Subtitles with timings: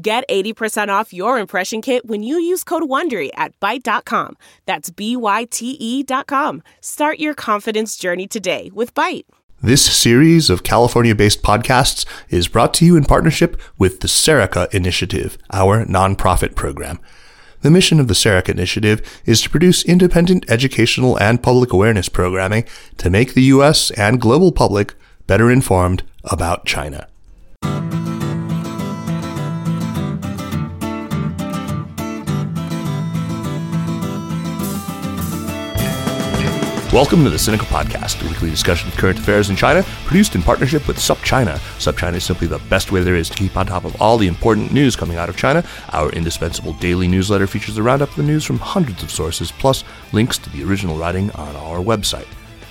[0.00, 4.36] Get 80% off your impression kit when you use code WONDERY at Byte.com.
[4.64, 6.62] That's B-Y-T-E dot com.
[6.80, 9.24] Start your confidence journey today with Byte.
[9.60, 15.36] This series of California-based podcasts is brought to you in partnership with the Serica Initiative,
[15.52, 17.00] our nonprofit program.
[17.62, 22.66] The mission of the Serica Initiative is to produce independent educational and public awareness programming
[22.98, 23.90] to make the U.S.
[23.90, 24.94] and global public
[25.26, 27.08] better informed about China.
[36.98, 40.42] Welcome to the Sinica Podcast, a weekly discussion of current affairs in China, produced in
[40.42, 41.54] partnership with SupChina.
[41.78, 44.26] SupChina is simply the best way there is to keep on top of all the
[44.26, 45.64] important news coming out of China.
[45.92, 49.84] Our indispensable daily newsletter features a roundup of the news from hundreds of sources, plus
[50.12, 52.26] links to the original writing on our website.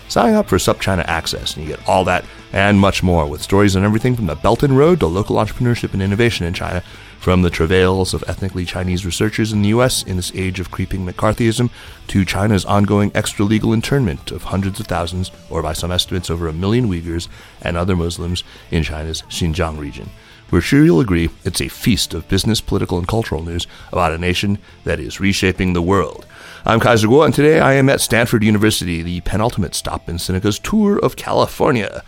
[0.10, 3.78] Sign up for SupChina Access, and you get all that and much more, with stories
[3.78, 6.84] on everything from the Belt and Road to local entrepreneurship and innovation in China
[7.20, 10.04] from the travails of ethnically Chinese researchers in the U.S.
[10.04, 11.70] in this age of creeping McCarthyism
[12.08, 16.54] to China's ongoing extra-legal internment of hundreds of thousands, or by some estimates over a
[16.54, 17.28] million Uyghurs
[17.62, 20.10] and other Muslims in China's Xinjiang region.
[20.50, 24.18] We're sure you'll agree it's a feast of business, political, and cultural news about a
[24.18, 26.26] nation that is reshaping the world.
[26.66, 30.60] I'm Kaiser Kuo, and today I am at Stanford University, the penultimate stop in Sinica's
[30.60, 32.02] tour of California.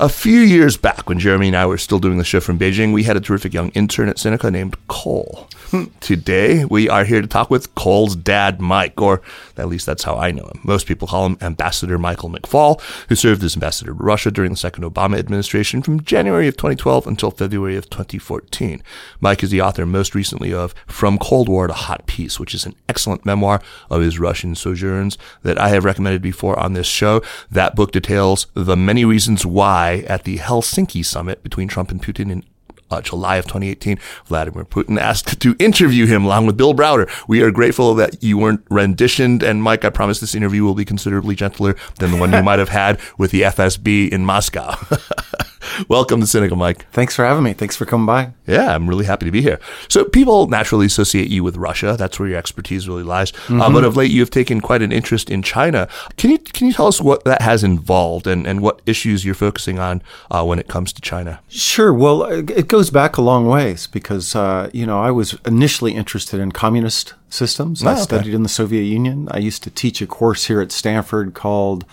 [0.00, 2.92] A few years back, when Jeremy and I were still doing the show from Beijing,
[2.92, 5.48] we had a terrific young intern at Sinica named Cole.
[5.70, 5.86] Hmm.
[6.00, 9.20] Today, we are here to talk with Cole's dad, Mike, or
[9.56, 10.60] at least that's how I know him.
[10.62, 14.56] Most people call him Ambassador Michael McFaul, who served as ambassador to Russia during the
[14.56, 18.82] second Obama administration from January of 2012 until February of 2014.
[19.20, 22.64] Mike is the author most recently of From Cold War to Hot Peace, which is
[22.64, 23.60] an excellent memoir
[23.90, 27.20] of his Russian sojourns that I have recommended before on this show.
[27.50, 32.30] That book details the many reasons why at the Helsinki summit between Trump and Putin
[32.30, 32.44] in
[32.90, 37.10] uh, July of 2018, Vladimir Putin asked to interview him along with Bill Browder.
[37.28, 39.42] We are grateful that you weren't renditioned.
[39.42, 42.58] And Mike, I promise this interview will be considerably gentler than the one you might
[42.58, 44.74] have had with the FSB in Moscow.
[45.86, 46.86] Welcome to Sinica, Mike.
[46.90, 47.52] Thanks for having me.
[47.52, 48.32] Thanks for coming by.
[48.46, 49.60] Yeah, I'm really happy to be here.
[49.88, 51.94] So people naturally associate you with Russia.
[51.96, 53.32] That's where your expertise really lies.
[53.32, 53.60] Uh, mm-hmm.
[53.60, 55.88] Uh, but of late, you have taken quite an interest in China.
[56.16, 59.34] Can you can you tell us what that has involved and, and what issues you're
[59.34, 61.40] focusing on uh, when it comes to China?
[61.48, 61.94] Sure.
[61.94, 66.40] Well, it goes back a long ways because uh, you know I was initially interested
[66.40, 67.84] in communist systems.
[67.84, 68.36] Oh, I studied okay.
[68.36, 69.28] in the Soviet Union.
[69.30, 71.84] I used to teach a course here at Stanford called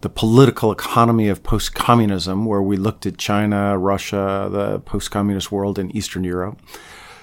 [0.00, 5.52] the political economy of post communism, where we looked at China, Russia, the post communist
[5.52, 6.60] world, in Eastern Europe.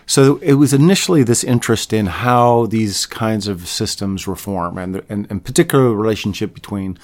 [0.06, 5.28] So it was initially this interest in how these kinds of systems reform and, and,
[5.30, 6.98] and particular the relationship between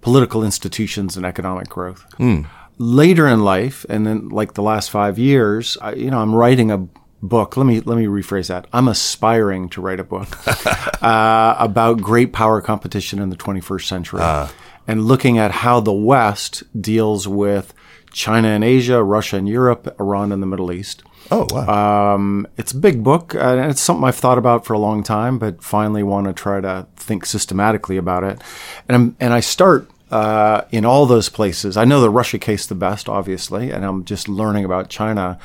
[0.00, 2.06] political institutions and economic growth.
[2.18, 2.46] Mm.
[2.78, 6.70] Later in life, and then like the last five years, I, you know, I'm writing
[6.70, 6.86] a
[7.22, 7.56] book.
[7.56, 8.66] Let me let me rephrase that.
[8.72, 10.28] I'm aspiring to write a book
[11.02, 14.20] uh, about great power competition in the 21st century.
[14.20, 14.48] Uh
[14.86, 17.74] and looking at how the West deals with
[18.12, 21.02] China and Asia, Russia and Europe, Iran and the Middle East.
[21.30, 22.14] Oh, wow.
[22.14, 25.38] Um, it's a big book, and it's something I've thought about for a long time,
[25.38, 28.40] but finally want to try to think systematically about it.
[28.88, 31.76] And, I'm, and I start uh, in all those places.
[31.76, 35.38] I know the Russia case the best, obviously, and I'm just learning about China.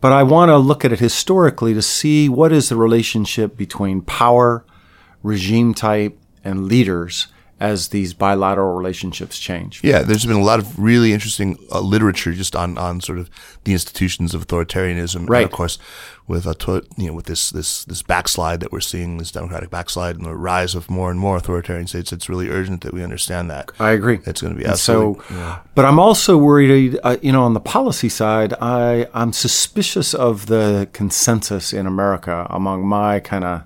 [0.00, 4.00] But I want to look at it historically to see what is the relationship between
[4.00, 4.64] power,
[5.22, 7.28] regime type, and leaders
[7.62, 9.84] as these bilateral relationships change.
[9.84, 13.30] Yeah, there's been a lot of really interesting uh, literature just on, on sort of
[13.62, 15.42] the institutions of authoritarianism, right?
[15.42, 15.78] And of course,
[16.26, 20.16] with a you know with this this this backslide that we're seeing, this democratic backslide,
[20.16, 23.48] and the rise of more and more authoritarian states, it's really urgent that we understand
[23.50, 23.70] that.
[23.78, 24.18] I agree.
[24.26, 25.24] It's going to be absolutely.
[25.28, 25.60] So, yeah.
[25.76, 26.98] but I'm also worried.
[27.04, 32.44] Uh, you know, on the policy side, I I'm suspicious of the consensus in America
[32.50, 33.62] among my kind of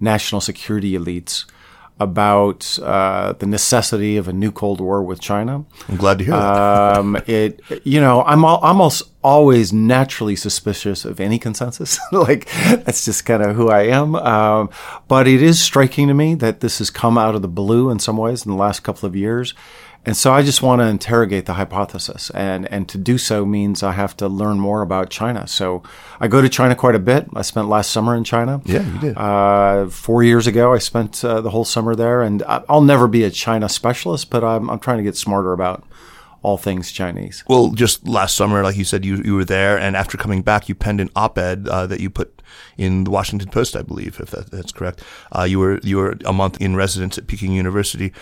[0.00, 1.46] national security elites
[2.02, 5.64] about uh, the necessity of a new Cold War with China.
[5.88, 6.98] I'm glad to hear that.
[6.98, 11.98] um, it, you know, I'm al- almost always naturally suspicious of any consensus.
[12.12, 12.48] like
[12.84, 14.14] that's just kind of who I am.
[14.16, 14.70] Um,
[15.08, 17.98] but it is striking to me that this has come out of the blue in
[17.98, 19.54] some ways in the last couple of years.
[20.04, 22.30] And so I just want to interrogate the hypothesis.
[22.30, 25.46] And, and to do so means I have to learn more about China.
[25.46, 25.82] So
[26.18, 27.28] I go to China quite a bit.
[27.34, 28.60] I spent last summer in China.
[28.64, 29.16] Yeah, you did.
[29.16, 32.22] Uh, four years ago, I spent uh, the whole summer there.
[32.22, 35.84] And I'll never be a China specialist, but I'm, I'm trying to get smarter about
[36.42, 37.44] all things Chinese.
[37.46, 39.78] Well, just last summer, like you said, you, you were there.
[39.78, 42.41] And after coming back, you penned an op ed uh, that you put
[42.76, 45.02] in the Washington Post, I believe, if that, that's correct.
[45.36, 48.12] Uh, you were you were a month in residence at Peking University,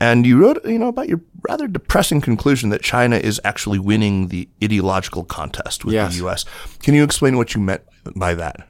[0.00, 4.28] and you wrote you know about your rather depressing conclusion that China is actually winning
[4.28, 6.12] the ideological contest with Yes.
[6.12, 6.44] the U.S.
[6.82, 7.82] Can you explain what you meant
[8.16, 8.66] by that?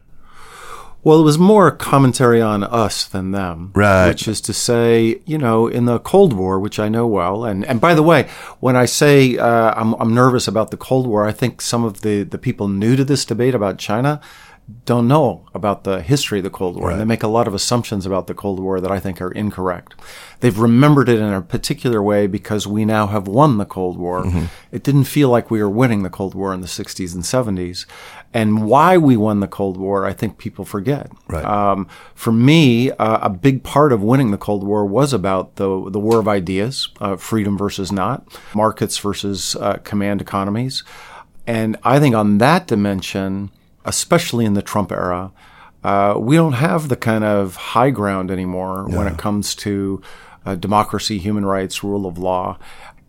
[1.02, 3.70] Well, it was more commentary on us than them.
[3.75, 4.08] Right.
[4.08, 7.64] Which is to say, you know, in the Cold War, which I know well, and,
[7.64, 8.28] and by the way,
[8.61, 12.02] when I say uh, I'm, I'm nervous about the Cold War, I think some of
[12.02, 14.20] the, the people new to this debate about China
[14.84, 16.90] don't know about the history of the Cold War.
[16.90, 19.31] And they make a lot of assumptions about the Cold War that I think are
[19.32, 19.94] incorrect.
[20.40, 24.25] They've remembered it in a particular way because we now have won the Cold War.
[24.72, 27.87] It didn't feel like we were winning the Cold War in the 60s and 70s.
[28.32, 31.11] And why we won the Cold War, I think people forget.
[31.28, 31.44] Right.
[31.44, 35.90] Um, for me, uh, a big part of winning the Cold War was about the
[35.90, 38.25] the war of ideas, uh, freedom versus not,
[38.55, 40.84] markets versus uh, command economies,
[41.46, 43.50] and I think on that dimension,
[43.84, 45.32] especially in the Trump era,
[45.82, 50.02] uh, we don't have the kind of high ground anymore when it comes to
[50.44, 52.58] uh, democracy, human rights, rule of law.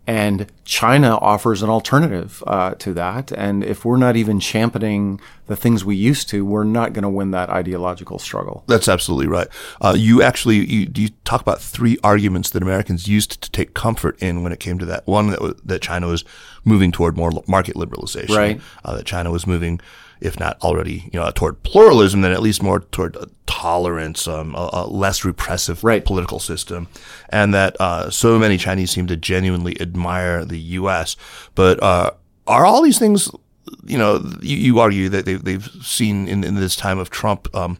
[0.04, 3.30] And China offers an alternative uh, to that.
[3.30, 7.08] And if we're not even championing the things we used to, we're not going to
[7.08, 8.64] win that ideological struggle.
[8.66, 9.46] That's absolutely right.
[9.80, 14.20] Uh, you actually you, you talk about three arguments that Americans used to take comfort
[14.20, 15.06] in when it came to that.
[15.06, 16.24] One that was, that China was
[16.64, 18.36] moving toward more market liberalization.
[18.36, 18.60] Right.
[18.84, 19.80] Uh, that China was moving,
[20.22, 23.16] if not already, you know, toward pluralism, then at least more toward
[23.46, 26.04] tolerance, um, a, a less repressive Right.
[26.04, 26.88] political system,
[27.28, 31.16] and that uh, so many Chinese seem to genuinely admire the U.S.
[31.54, 32.12] But uh,
[32.46, 33.30] are all these things?
[33.84, 37.54] You know, you, you argue that they've, they've seen in, in this time of Trump,
[37.54, 37.78] um,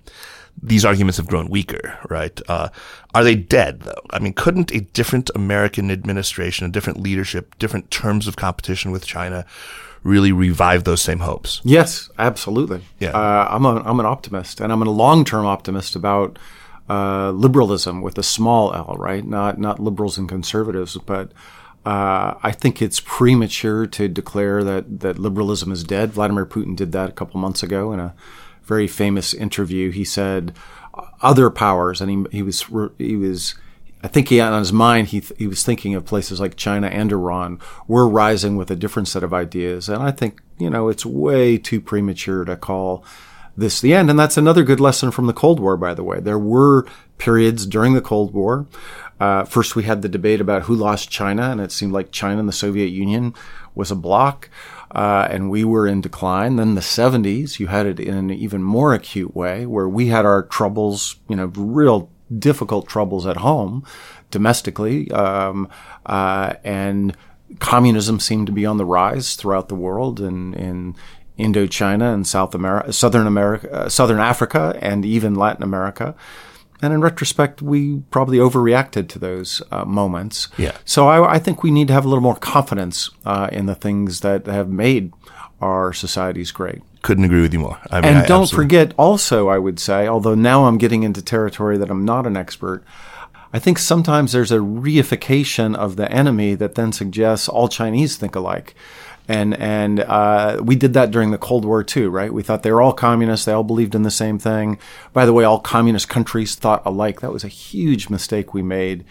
[0.62, 2.40] these arguments have grown weaker, right?
[2.48, 2.68] Uh,
[3.14, 4.02] are they dead though?
[4.10, 9.06] I mean, couldn't a different American administration, a different leadership, different terms of competition with
[9.06, 9.44] China
[10.02, 11.60] really revive those same hopes?
[11.64, 12.82] Yes, absolutely.
[12.98, 13.10] Yeah.
[13.10, 16.38] Uh, I'm, a, I'm an optimist, and I'm a long term optimist about
[16.88, 19.24] uh, liberalism with a small L, right?
[19.24, 21.32] Not not liberals and conservatives, but
[21.86, 26.12] uh, I think it's premature to declare that that liberalism is dead.
[26.12, 28.14] Vladimir Putin did that a couple months ago in a
[28.64, 29.90] very famous interview.
[29.90, 30.54] He said
[31.22, 32.64] other powers, and he he was
[32.98, 33.54] he was.
[34.02, 36.88] I think he on his mind he th- he was thinking of places like China
[36.88, 40.88] and Iran were rising with a different set of ideas, and I think you know
[40.88, 43.04] it's way too premature to call
[43.56, 44.10] this the end.
[44.10, 46.20] And that's another good lesson from the Cold War, by the way.
[46.20, 46.86] There were
[47.18, 48.66] periods during the Cold War.
[49.20, 52.40] Uh, first, we had the debate about who lost China, and it seemed like China
[52.40, 53.34] and the Soviet Union
[53.74, 54.50] was a bloc,
[54.90, 56.56] uh, and we were in decline.
[56.56, 60.26] Then the 70s, you had it in an even more acute way, where we had
[60.26, 63.84] our troubles, you know, real difficult troubles at home,
[64.30, 65.68] domestically, um,
[66.06, 67.16] uh, and
[67.58, 70.96] communism seemed to be on the rise throughout the world, and in
[71.38, 76.14] Indochina and South America, Southern America, uh, Southern Africa, and even Latin America.
[76.82, 80.48] And in retrospect, we probably overreacted to those uh, moments.
[80.58, 80.76] Yeah.
[80.84, 83.76] So I, I think we need to have a little more confidence uh, in the
[83.76, 85.12] things that have made
[85.60, 86.82] our societies great.
[87.02, 87.78] Couldn't agree with you more.
[87.90, 91.02] I mean, And I don't absolutely- forget, also, I would say, although now I'm getting
[91.02, 92.84] into territory that I'm not an expert,
[93.52, 98.34] I think sometimes there's a reification of the enemy that then suggests all Chinese think
[98.34, 98.74] alike.
[99.28, 102.32] And and uh, we did that during the Cold War too, right?
[102.32, 104.78] We thought they were all communists; they all believed in the same thing.
[105.12, 107.20] By the way, all communist countries thought alike.
[107.20, 109.04] That was a huge mistake we made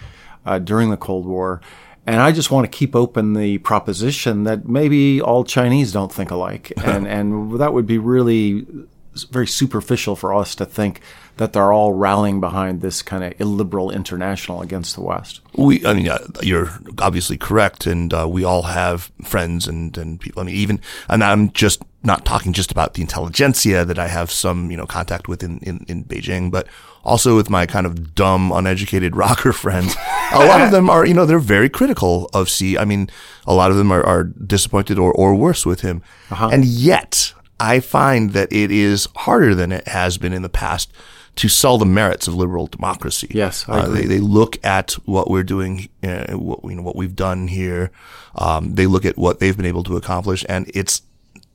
[0.46, 1.62] uh, during the Cold War.
[2.06, 6.32] And I just want to keep open the proposition that maybe all Chinese don't think
[6.32, 8.66] alike, and and that would be really
[9.30, 11.02] very superficial for us to think
[11.38, 15.42] that they're all rallying behind this kind of illiberal international against the West.
[15.56, 20.20] We, I mean, uh, you're obviously correct, and uh, we all have friends and and
[20.20, 20.42] people.
[20.42, 20.80] I mean, even,
[21.10, 24.86] and I'm just not talking just about the intelligentsia that I have some, you know,
[24.86, 26.68] contact with in in, in Beijing, but
[27.04, 29.96] also with my kind of dumb, uneducated rocker friends.
[30.32, 32.78] a lot of them are, you know, they're very critical of Xi.
[32.78, 33.10] I mean,
[33.46, 36.02] a lot of them are, are disappointed or or worse with him,
[36.52, 40.92] and yet I find that it is harder than it has been in the past
[41.38, 43.28] to sell the merits of liberal democracy.
[43.32, 47.16] Yes, Uh, they, they look at what we're doing, uh, what, you know, what we've
[47.16, 47.90] done here.
[48.36, 51.04] Um, they look at what they've been able to accomplish, and it's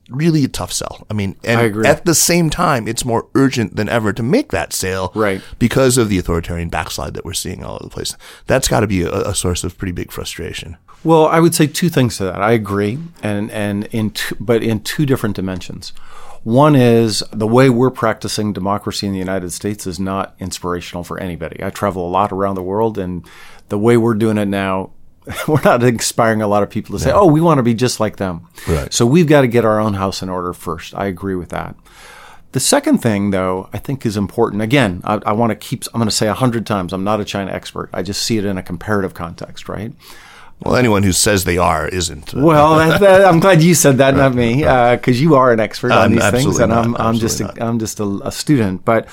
[0.09, 1.05] really a tough sell.
[1.09, 1.87] I mean, and I agree.
[1.87, 5.41] at the same time, it's more urgent than ever to make that sale, Right.
[5.59, 8.15] Because of the authoritarian backslide that we're seeing all over the place.
[8.45, 10.77] That's got to be a, a source of pretty big frustration.
[11.03, 12.41] Well, I would say two things to that.
[12.41, 15.93] I agree, and and in two, but in two different dimensions.
[16.43, 21.19] One is the way we're practicing democracy in the United States is not inspirational for
[21.19, 21.61] anybody.
[21.61, 23.25] I travel a lot around the world, and
[23.69, 24.91] the way we're doing it now,
[25.47, 27.99] we're not inspiring a lot of people to say, "Oh, we want to be just
[27.99, 28.93] like them." Right.
[28.93, 30.95] So we've got to get our own house in order first.
[30.95, 31.75] I agree with that.
[32.53, 34.61] The second thing, though, I think is important.
[34.61, 35.83] Again, I, I want to keep.
[35.93, 36.93] I'm going to say a hundred times.
[36.93, 37.89] I'm not a China expert.
[37.93, 39.93] I just see it in a comparative context, right?
[40.61, 42.33] Well, anyone who says they are isn't.
[42.33, 45.59] Well, that, that, I'm glad you said that, not me, because uh, you are an
[45.59, 48.85] expert on I'm these things, and I'm I'm just I'm just a, a student.
[48.85, 49.07] But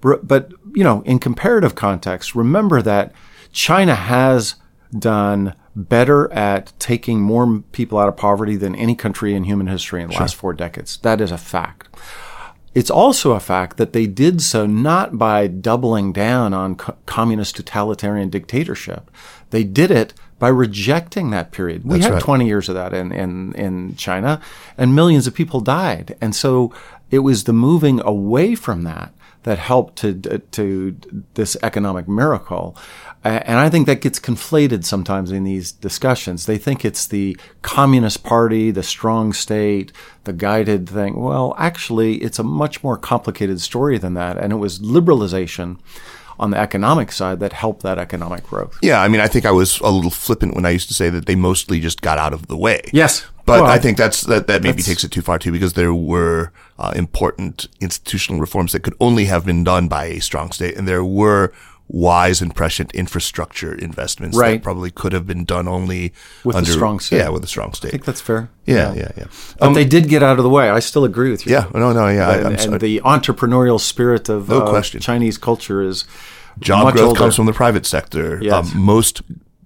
[0.00, 3.12] but you know, in comparative context, remember that
[3.52, 4.56] China has
[4.96, 10.02] done better at taking more people out of poverty than any country in human history
[10.02, 10.96] in the last four decades.
[10.98, 11.88] That is a fact.
[12.74, 17.56] It's also a fact that they did so not by doubling down on co- communist
[17.56, 19.10] totalitarian dictatorship.
[19.50, 21.84] They did it by rejecting that period.
[21.84, 22.22] We That's had right.
[22.22, 24.40] 20 years of that in, in, in China,
[24.76, 26.16] and millions of people died.
[26.20, 26.72] And so
[27.10, 29.12] it was the moving away from that
[29.44, 30.96] that helped to, to
[31.34, 32.76] this economic miracle.
[33.36, 36.46] And I think that gets conflated sometimes in these discussions.
[36.46, 39.92] They think it's the Communist Party, the strong state,
[40.24, 41.20] the guided thing.
[41.20, 44.36] Well, actually, it's a much more complicated story than that.
[44.38, 45.78] And it was liberalization
[46.40, 48.78] on the economic side that helped that economic growth.
[48.80, 51.10] Yeah, I mean, I think I was a little flippant when I used to say
[51.10, 52.82] that they mostly just got out of the way.
[52.92, 53.26] Yes.
[53.44, 55.94] But Well, I think that's that, that maybe takes it too far too, because there
[55.94, 60.76] were uh, important institutional reforms that could only have been done by a strong state,
[60.76, 61.52] and there were
[61.88, 66.12] wise and prescient infrastructure investments that probably could have been done only
[66.44, 67.16] With a strong state.
[67.18, 67.88] Yeah, with a strong state.
[67.88, 68.50] I think that's fair.
[68.66, 69.24] yeah, yeah, yeah.
[69.58, 70.68] But they did get out of the way.
[70.68, 71.52] I still agree with you.
[71.52, 72.30] Yeah, no, no, yeah.
[72.34, 74.82] And, I'm and the entrepreneurial spirit of No uh.
[74.82, 76.04] Chinese culture is
[76.60, 77.18] Job much growth older.
[77.18, 78.38] comes from the private sector.
[78.42, 78.74] Yes.
[78.74, 79.22] Um, most,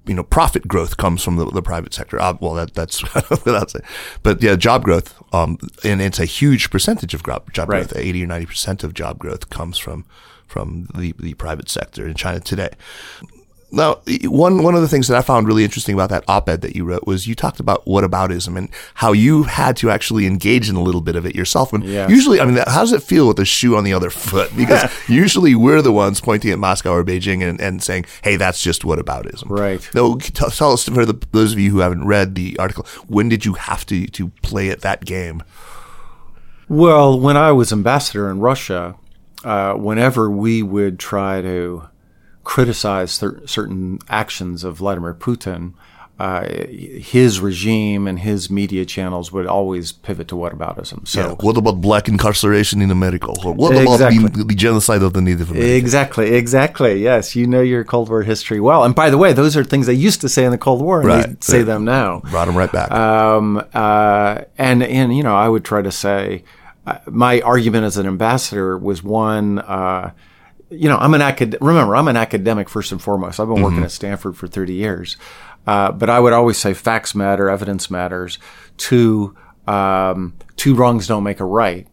[0.06, 2.20] you know, profit growth comes from the, the private sector.
[2.20, 3.02] Uh, well, that, that's
[3.44, 3.84] without saying,
[4.22, 5.14] but yeah, job growth.
[5.34, 7.88] Um, and it's a huge percentage of job, job Right.
[7.88, 7.96] growth.
[7.96, 10.04] Eighty or ninety percent of job growth comes from
[10.52, 12.70] from the, the private sector in China today.
[13.74, 16.76] Now, one one of the things that I found really interesting about that op-ed that
[16.76, 20.76] you wrote was you talked about whataboutism and how you had to actually engage in
[20.76, 21.72] a little bit of it yourself.
[21.72, 22.10] And Yes.
[22.10, 24.50] usually, I mean, how does it feel with the shoe on the other foot?
[24.56, 28.62] Because usually we're the ones pointing at Moscow or Beijing and, and saying, "Hey, that's
[28.62, 29.80] just whataboutism." Right.
[29.94, 33.30] No, tell, tell us for the, those of you who haven't read the article, when
[33.30, 35.42] did you have to to play at that game?
[36.68, 38.96] Well, when I was ambassador in Russia,
[39.44, 41.88] uh, whenever we would try to
[42.44, 45.74] criticize cer- certain actions of Vladimir Putin,
[46.18, 51.08] uh, his regime and his media channels would always pivot to whataboutism.
[51.08, 51.34] So Yeah.
[51.40, 53.28] What about black incarceration in America?
[53.44, 54.28] Or what about Exactly.
[54.28, 55.72] the, the genocide of the Native Americans?
[55.78, 57.02] Exactly, exactly.
[57.02, 58.84] Yes, you know your Cold War history well.
[58.84, 61.00] And by the way, those are things they used to say in the Cold War,
[61.00, 61.66] and they say right.
[61.66, 62.20] them now.
[62.30, 62.90] Brought them right back.
[62.92, 66.44] Um, uh, and and you know, I would try to say
[67.06, 69.58] my argument as an ambassador was one.
[69.60, 70.12] Uh,
[70.70, 71.56] you know, I'm an acad.
[71.60, 73.38] Remember, I'm an academic first and foremost.
[73.38, 75.16] I've been working at Stanford for 30 years,
[75.66, 78.38] uh, but I would always say facts matter, evidence matters.
[78.78, 79.36] Two,
[79.66, 81.86] um, two wrongs don't make a right.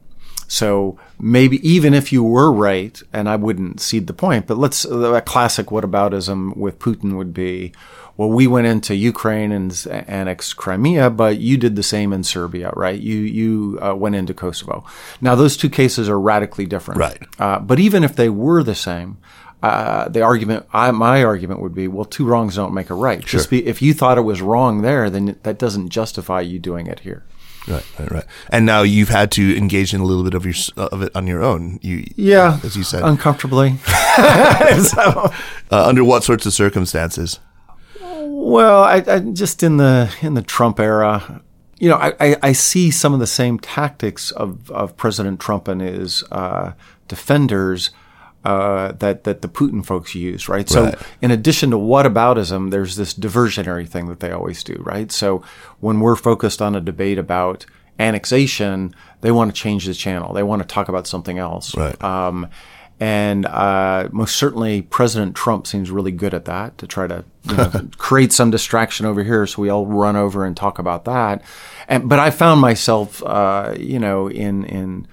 [0.47, 4.83] So maybe even if you were right, and I wouldn't cede the point, but let's
[4.83, 7.71] a classic whataboutism with Putin would be,
[8.19, 12.69] well, we went into Ukraine and annexed Crimea, but you did the same in Serbia,
[12.75, 12.99] right?
[12.99, 14.83] You you uh, went into Kosovo.
[15.21, 17.23] Now those two cases are radically different, Right.
[17.39, 19.17] Uh, but even if they were the same.
[19.61, 23.19] Uh, the argument, I, my argument would be, well, two wrongs don't make a right.
[23.19, 26.87] Just be, if you thought it was wrong there, then that doesn't justify you doing
[26.87, 27.25] it here.
[27.67, 28.25] Right, right, right.
[28.49, 31.27] And now you've had to engage in a little bit of your of it on
[31.27, 31.79] your own.
[31.81, 33.77] You, Yeah, as you said, uncomfortably.
[33.85, 35.29] so,
[35.71, 37.41] uh, under what sorts of circumstances?
[38.41, 41.41] Well, I, I just in the in the Trump era,
[41.77, 45.67] you know, I, I, I see some of the same tactics of, of President Trump
[45.67, 46.71] and his uh,
[47.09, 47.91] defenders
[48.45, 50.69] uh, that that the Putin folks use, right?
[50.69, 50.95] So, Right.
[51.21, 55.11] in addition to whataboutism, there's this diversionary thing that they always do, right?
[55.11, 55.43] So,
[55.81, 57.65] when we're focused on a debate about
[57.99, 60.33] annexation, they want to change the channel.
[60.33, 61.75] They want to talk about something else.
[61.75, 62.01] Right.
[62.01, 62.47] Um,
[62.99, 67.55] and uh, most certainly, President Trump seems really good at that to try to you
[67.55, 71.41] know, create some distraction over here, so we all run over and talk about that.
[71.87, 75.07] And but I found myself, uh, you know, in in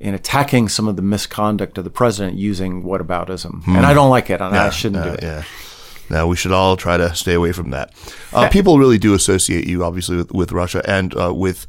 [0.00, 4.28] in attacking some of the misconduct of the president using whataboutism, and I don't like
[4.28, 5.22] it, and I shouldn't do it.
[5.22, 5.44] Yeah.
[6.10, 7.94] Now we should all try to stay away from that.
[8.34, 11.66] Uh, people really do associate you, obviously, with, with Russia and uh, with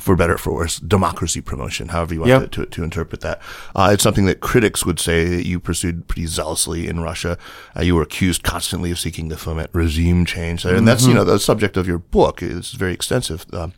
[0.00, 2.50] for better or for worse, democracy promotion, however you want Yep.
[2.52, 3.40] to, to, to interpret that.
[3.76, 7.38] Uh, it's something that critics would say that you pursued pretty zealously in Russia.
[7.76, 10.74] Uh, you were accused constantly of seeking to foment regime change there.
[10.74, 12.42] And that's, you know, the subject of your book.
[12.42, 13.44] It's very extensive.
[13.52, 13.72] Um,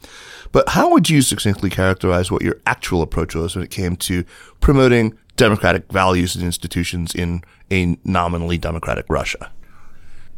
[0.52, 4.24] but how would you succinctly characterize what your actual approach was when it came to
[4.60, 9.50] promoting democratic values and institutions in a nominally democratic Russia?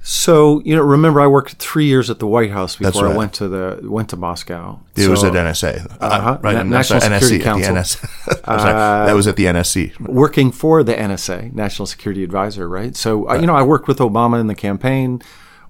[0.06, 3.14] So you know, remember I worked three years at the White House before right.
[3.14, 4.80] I went to the went to Moscow.
[4.96, 6.38] It was at NSA, Uh-huh.
[6.42, 6.56] right?
[6.56, 7.75] Na- National sorry, Security NSC, the Council.
[7.75, 8.40] NS.
[8.44, 8.73] Sorry,
[9.06, 9.99] that was at the NSC.
[10.00, 12.94] working for the NSA, National Security Advisor, right?
[12.94, 15.23] So, uh, you know, I worked with Obama in the campaign.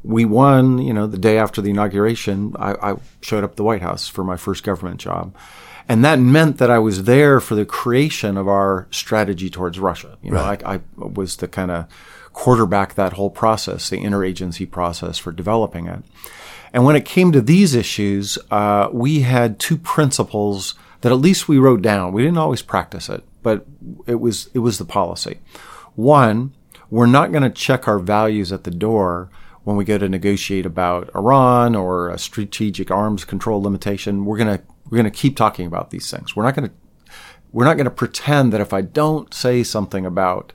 [0.03, 3.63] We won, you know, the day after the inauguration, I, I showed up at the
[3.65, 5.33] White House for my first government job.
[5.89, 10.19] And that meant that I was there for the creation of our strategy towards Russia.
[10.23, 10.63] You know, Right.
[10.65, 11.87] I, I was the kind of
[12.35, 16.05] quarterback that whole process, the interagency process for developing it.
[16.75, 21.49] And when it came to these issues, uh, we had two principles that at least
[21.49, 22.13] we wrote down.
[22.13, 23.65] We didn't always practice it, but
[24.07, 25.41] it was it was the policy.
[25.95, 26.53] One,
[26.91, 29.31] we're not going to check our values at the door
[29.63, 34.25] when we go to negotiate about Iran or a strategic arms control limitation.
[34.25, 36.35] We're going to we're going to keep talking about these things.
[36.35, 36.75] We're not going to
[37.53, 40.53] we're not going to pretend that if I don't say something about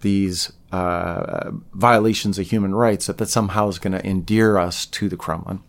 [0.00, 5.08] these uh, violations of human rights, that that somehow is going to endear us to
[5.08, 5.60] the Kremlin.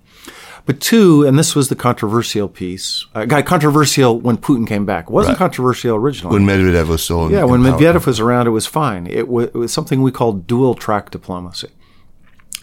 [0.68, 5.06] But two, and this was the controversial piece, uh, got controversial when Putin came back.
[5.06, 5.40] It wasn't Right.
[5.40, 6.40] controversial originally.
[6.40, 7.80] When Medvedev was still in yeah, when power.
[7.80, 9.08] Medvedev was around, it was fine.
[9.08, 11.70] It, wa it was something we called dual track diplomacy.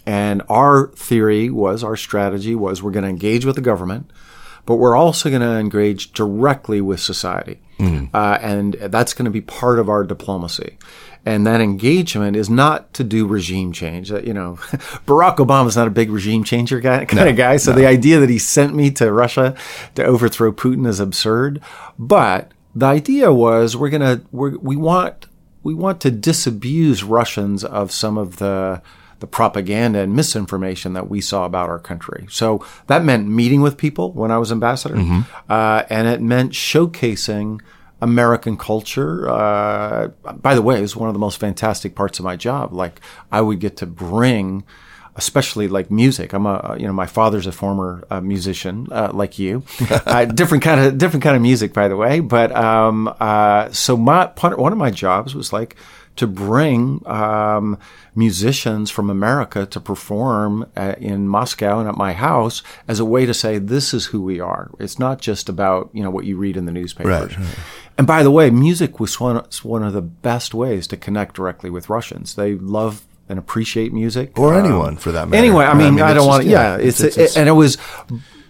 [0.07, 4.11] And our theory was, our strategy was, we're going to engage with the government,
[4.65, 7.61] but we're also going to engage directly with society.
[8.15, 10.79] Uh, and that's going to be part of our diplomacy.
[11.29, 14.11] And that engagement is not to do regime change.
[14.11, 14.55] You know,
[15.07, 17.59] Barack Obama's not a big regime changer guy, kind of guy.
[17.59, 19.55] So the idea that he sent me to Russia
[19.95, 21.61] to overthrow Putin is absurd.
[21.99, 25.27] But the idea was we're going to, we're, we want,
[25.63, 28.81] we want to disabuse Russians of some of the
[29.21, 32.29] the propaganda and misinformation that we saw about our country.
[32.31, 34.97] So that meant meeting with people when I was ambassador,
[35.49, 37.61] uh, and it meant showcasing
[38.01, 39.29] American culture.
[39.29, 40.09] Uh,
[40.41, 42.73] by the way, it was one of the most fantastic parts of my job.
[42.73, 43.01] Like
[43.33, 44.65] I would get to bring
[45.19, 46.33] especially like music.
[46.33, 49.65] I'm a, you know, my father's a former uh, musician, uh, like you.
[49.91, 52.21] uh, different kind of, different kind of music, by the way.
[52.21, 55.75] But, um, uh, so my, part, one of my jobs was like
[56.17, 57.79] to bring, um,
[58.15, 63.27] musicians from America to perform uh, in Moscow and at my house as a way
[63.27, 64.71] to say, this is who we are.
[64.79, 67.37] It's not just about, you know, what you read in the newspapers.
[67.37, 67.59] Right, right.
[67.99, 71.69] And by the way, music was one, one of the best ways to connect directly
[71.69, 72.37] with Russians.
[72.37, 75.37] They love and appreciate music, Or Um, anyone, for that matter.
[75.45, 76.49] Anyway, I Right, I mean, mean, I, don't want to.
[76.49, 77.77] yeah, Yeah, it's, it's- it's- and it was.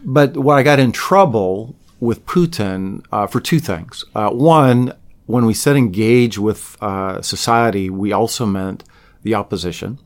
[0.04, 4.04] But what I got in trouble with Putin uh, for two things.
[4.14, 4.92] Uh, one,
[5.26, 8.84] when we said engage with uh, society, we also meant
[9.24, 9.98] the opposition.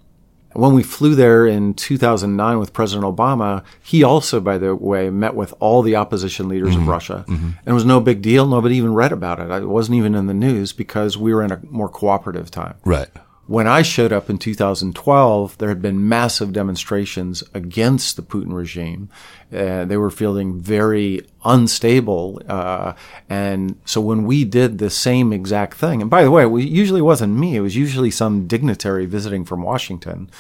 [0.54, 5.34] When we flew there in 2009 with President Obama, he also, by the way, met
[5.34, 6.90] with all the opposition leaders of mm-hmm.
[6.90, 7.24] Russia.
[7.28, 7.46] Mm-hmm.
[7.46, 8.46] And it was no big deal.
[8.46, 9.50] Nobody even read about it.
[9.50, 12.74] It wasn't even in the news because we were in a more cooperative time.
[12.84, 13.08] Right.
[13.48, 19.08] When I showed up in 2012, there had been massive demonstrations against the Putin regime.
[19.52, 22.40] Uh, they were feeling very unstable.
[22.48, 22.92] Uh,
[23.28, 27.02] and so when we did the same exact thing, and by the way, it usually
[27.02, 30.30] wasn't me, it was usually some dignitary visiting from Washington,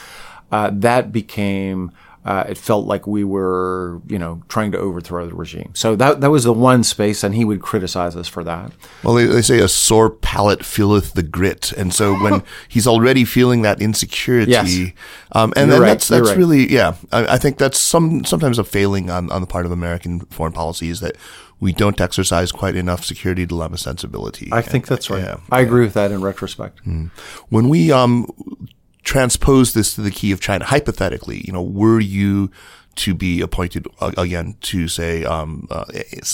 [0.52, 1.90] uh, that became.
[2.24, 5.72] Uh, it felt like we were, you know, trying to overthrow the regime.
[5.74, 8.70] So that that was the one space, and he would criticize us for that.
[9.02, 13.24] Well, they, they say a sore palate filleth the grit, and so when he's already
[13.24, 14.92] feeling that insecurity, Yes.
[15.32, 16.38] um, and then right, that's that's right.
[16.38, 16.94] really yeah.
[17.10, 20.52] I, I think that's some sometimes a failing on on the part of American foreign
[20.52, 21.16] policy is that
[21.58, 24.48] we don't exercise quite enough security dilemma sensibility.
[24.52, 25.22] I think that's right.
[25.22, 25.36] Yeah.
[25.50, 26.80] I agree with that in retrospect.
[27.48, 28.28] when we um
[29.02, 32.50] transpose this to the key of China, hypothetically, you know, were you
[32.94, 35.84] to be appointed uh, again to say um, uh,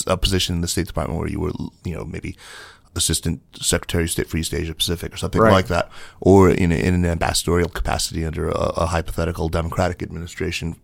[0.07, 1.53] a position in the State Department where you were,
[1.85, 2.35] you know, maybe
[2.95, 5.51] assistant secretary of state for East Asia Pacific or something Right.
[5.53, 10.75] like that, or in, a, in an ambassadorial capacity under a, a hypothetical democratic administration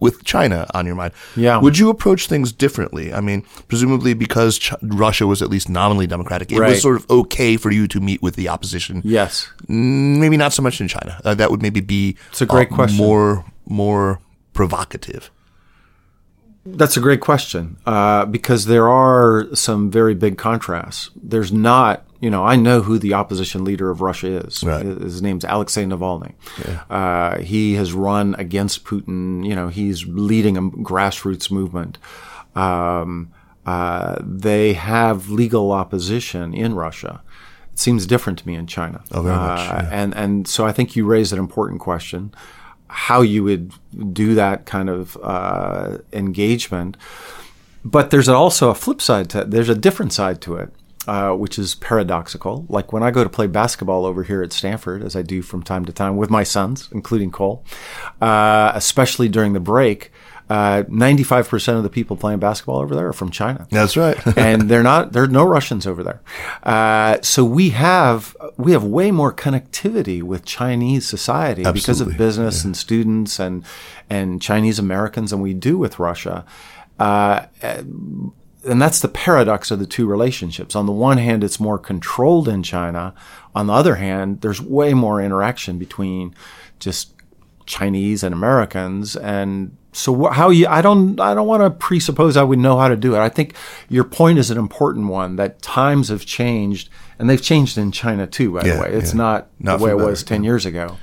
[0.00, 1.58] with China on your mind, Yeah.
[1.58, 3.12] would you approach things differently?
[3.12, 6.70] I mean, presumably because Ch- Russia was at least nominally democratic, it Right.
[6.70, 9.48] was sort of okay for you to meet with the opposition Yes.
[9.68, 11.20] maybe not so much in China.
[11.24, 12.96] Uh, that would maybe be It's a great uh, question.
[12.98, 14.18] More more
[14.52, 15.30] provocative.
[16.76, 21.10] That's a great question uh, because there are some very big contrasts.
[21.16, 24.62] There's not, you know, I know who the opposition leader of Russia is.
[24.62, 24.84] Right.
[24.84, 26.32] His name's Alexei Navalny.
[26.88, 29.46] Uh, he has run against Putin.
[29.46, 31.98] You know, he's leading a grassroots movement.
[32.54, 33.32] Um,
[33.66, 37.20] Uh, they have legal opposition in Russia.
[37.74, 39.02] It seems different to me in China.
[39.12, 42.32] Oh, very much, Uh, And and so I think you raised an important question:
[42.90, 43.72] how you would
[44.12, 46.96] do that kind of uh, engagement.
[47.84, 50.72] But there's also a flip side to There's a different side to it,
[51.06, 52.66] uh, which is paradoxical.
[52.68, 55.62] Like when I go to play basketball over here at Stanford, as I do from
[55.62, 57.64] time to time with my sons, including Cole,
[58.20, 60.12] uh, especially during the break.
[60.50, 64.18] Uh, 95% of the people playing basketball over there are from China That's right.
[64.36, 66.20] and they're not there are no Russians over there.
[66.64, 72.18] Uh, so we have we have way more connectivity with Chinese society because of Absolutely,
[72.18, 73.64] business and students and
[74.10, 76.44] and Chinese Americans than we do with Russia.
[76.98, 80.74] Uh, and that's the paradox of the two relationships.
[80.74, 83.14] On the one hand, it's more controlled in China.
[83.54, 86.34] On the other hand, there's way more interaction between
[86.78, 87.14] just
[87.66, 89.16] Chinese and Americans.
[89.16, 92.78] And so wh- how you, I don't, I don't want to presuppose I would know
[92.78, 93.18] how to do it.
[93.18, 93.54] I think
[93.88, 98.26] your point is an important one that times have changed and they've changed in China
[98.26, 98.92] too, by Yeah, the way.
[98.92, 99.18] It's yeah.
[99.18, 100.96] not, Not the way it better, was 10 years ago.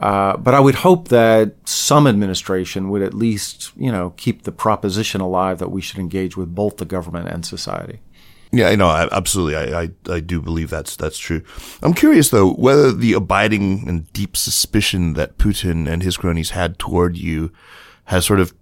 [0.00, 4.52] Uh, but I would hope that some administration would at least, you know, keep the
[4.52, 8.00] proposition alive that we should engage with both the government and society.
[8.50, 8.86] Yeah, I know.
[8.88, 11.42] I, absolutely, I, I I do believe that's that's true.
[11.82, 16.78] I'm curious though whether the abiding and deep suspicion that Putin and his cronies had
[16.78, 17.50] toward you
[18.04, 18.52] has sort of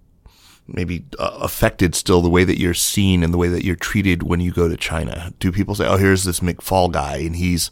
[0.67, 4.23] maybe uh, affected still the way that you're seen and the way that you're treated
[4.23, 5.33] when you go to China.
[5.39, 7.71] Do people say, "Oh, here's this McFaul guy, and he's."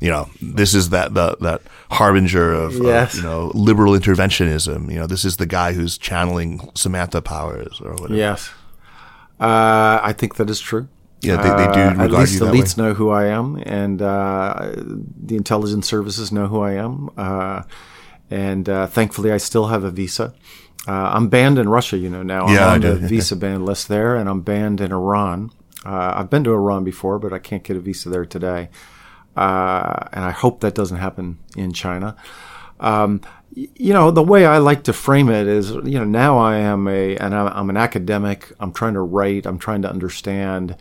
[0.00, 4.92] You know, this is that the, that harbinger of, of, you know liberal interventionism.
[4.92, 8.14] You know, this is the guy who's channeling Samantha Powers or whatever.
[8.14, 8.48] Yes.
[9.40, 10.86] Uh, I think that is true.
[11.20, 12.58] Yeah, they, they do Uh, regard at least that way.
[12.60, 17.10] elites know who I am, and uh, the intelligence services know who I am.
[17.16, 17.62] Uh,
[18.30, 20.32] and uh, thankfully, I still have a visa.
[20.88, 22.22] Uh, I'm banned in Russia, you know.
[22.22, 25.50] Now Yeah, I'm on the visa ban list there, and I'm banned in Iran.
[25.84, 28.70] Uh, I've been to Iran before, but I can't get a visa there today.
[29.36, 32.16] Uh, and I hope that doesn't happen in China.
[32.80, 33.20] Um,
[33.54, 36.88] you know, the way I like to frame it is, you know, now I am
[36.88, 38.50] a, and I'm, I'm an academic.
[38.58, 39.46] I'm trying to write.
[39.46, 40.76] I'm trying to understand,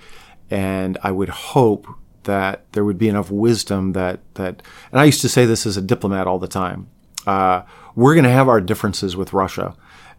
[0.49, 1.85] and I would hope
[2.23, 4.61] that there would be enough wisdom that that.
[4.91, 6.87] And I used to say this as a diplomat all the time.
[7.25, 7.63] Uh,
[7.95, 9.75] we're going to have our differences with Russia,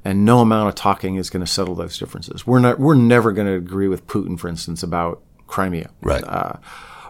[0.09, 2.47] and no amount of talking is going to settle those differences.
[2.47, 2.81] We're not.
[2.81, 5.91] We're never going to agree with Putin, for instance, about Crimea.
[6.01, 6.25] Right.
[6.25, 6.55] Uh,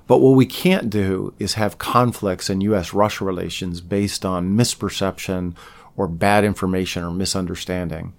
[0.08, 2.92] but what we can't do is have conflicts in U.S.
[2.92, 5.54] Russia relations based on misperception
[5.96, 8.14] or bad information or misunderstanding.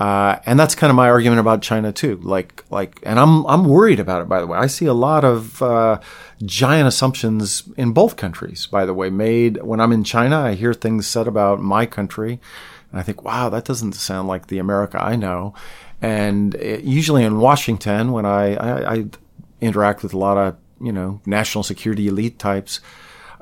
[0.00, 2.16] Uh, and that's kind of my argument about China too.
[2.22, 4.30] Like, like, and I'm I'm worried about it.
[4.30, 6.00] By the way, I see a lot of uh,
[6.42, 8.66] giant assumptions in both countries.
[8.66, 12.40] By the way, made when I'm in China, I hear things said about my country,
[12.96, 15.52] and I think, wow, that doesn't sound like the America I know.
[16.00, 19.04] And it, usually in Washington, when I, I, I
[19.60, 22.80] interact with a lot of you know national security elite types,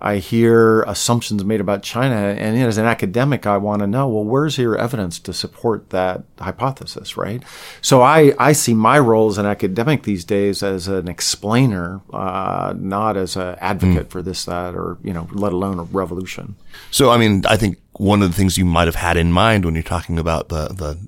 [0.00, 4.24] I hear assumptions made about China, and as an academic, I want to know, well,
[4.24, 7.44] where's your evidence to support that hypothesis, right?
[7.80, 12.74] So I, I see my role as an academic these days as an explainer, uh,
[12.76, 16.56] not as an advocate for this, that, or you know, let alone a revolution.
[16.90, 19.64] So, I mean, I think one of the things you might have had in mind
[19.64, 20.98] when you're talking about the, the,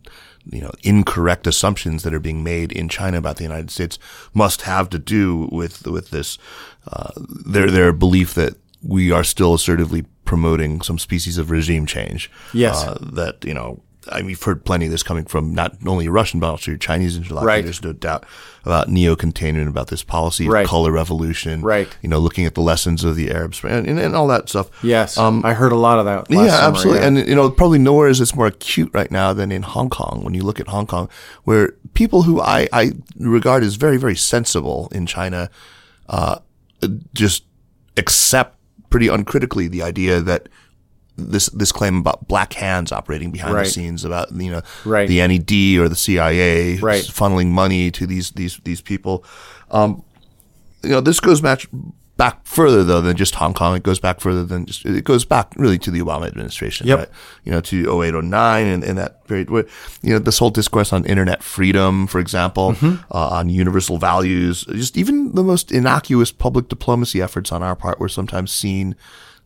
[0.51, 3.99] you know, incorrect assumptions that are being made in China about the United States
[4.33, 6.38] must have to do with, with this,
[6.90, 12.31] uh, their, their belief that we are still assertively promoting some species of regime change.
[12.53, 12.85] Yes.
[12.85, 16.09] Uh, that, you know, I mean, we've heard plenty of this coming from not only
[16.09, 17.47] Russian, but also your Chinese interlocutors.
[17.47, 17.64] Right.
[17.64, 18.25] There's no doubt
[18.64, 20.66] about neo-containment, about this policy of Right.
[20.66, 21.62] color revolution.
[21.62, 21.88] Right.
[22.03, 24.71] You know, looking at the lessons of the Arab Spring and, and all that stuff.
[24.83, 26.31] Yes, I heard a lot of that.
[26.31, 27.01] Last Um, yeah, summer, absolutely.
[27.01, 27.07] yeah.
[27.07, 30.23] And you know, probably nowhere is this more acute right now than in Hong Kong.
[30.25, 31.09] When you look at Hong Kong,
[31.45, 35.51] where people who I, I regard as very, very sensible in China,
[36.09, 36.38] uh,
[37.14, 37.45] just
[37.97, 38.59] accept
[38.90, 40.49] pretty uncritically the idea that
[41.16, 43.64] this this claim about black hands operating behind Right.
[43.64, 45.09] the scenes about you know Right.
[45.09, 47.02] the NED or the CIA Right.
[47.05, 49.24] funneling money to these these these people.
[49.70, 50.02] Um,
[50.83, 51.66] you know, this goes back
[52.18, 53.76] back further though than just Hong Kong.
[53.76, 56.98] It goes back further than just it goes back really to the Obama administration, Yep.
[56.98, 57.09] right?
[57.44, 59.66] You know, to 08, 09 and, and that period where
[60.02, 63.02] you know this whole discourse on internet freedom, for example, Mm-hmm.
[63.11, 67.98] uh, on universal values, just even the most innocuous public diplomacy efforts on our part
[68.00, 68.94] were sometimes seen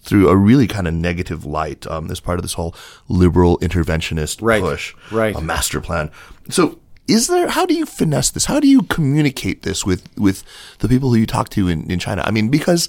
[0.03, 2.75] through a really kind of negative light um, as part of this whole
[3.09, 4.63] liberal interventionist Right.
[4.63, 5.35] push, Right.
[5.37, 6.11] a master plan.
[6.49, 10.45] So is there how do you finesse this how do you communicate this with with
[10.79, 12.89] the people who you talk to in, in china i mean because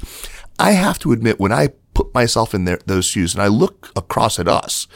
[0.60, 3.92] i have to admit when i put myself in their, those shoes and i look
[3.96, 4.88] across at us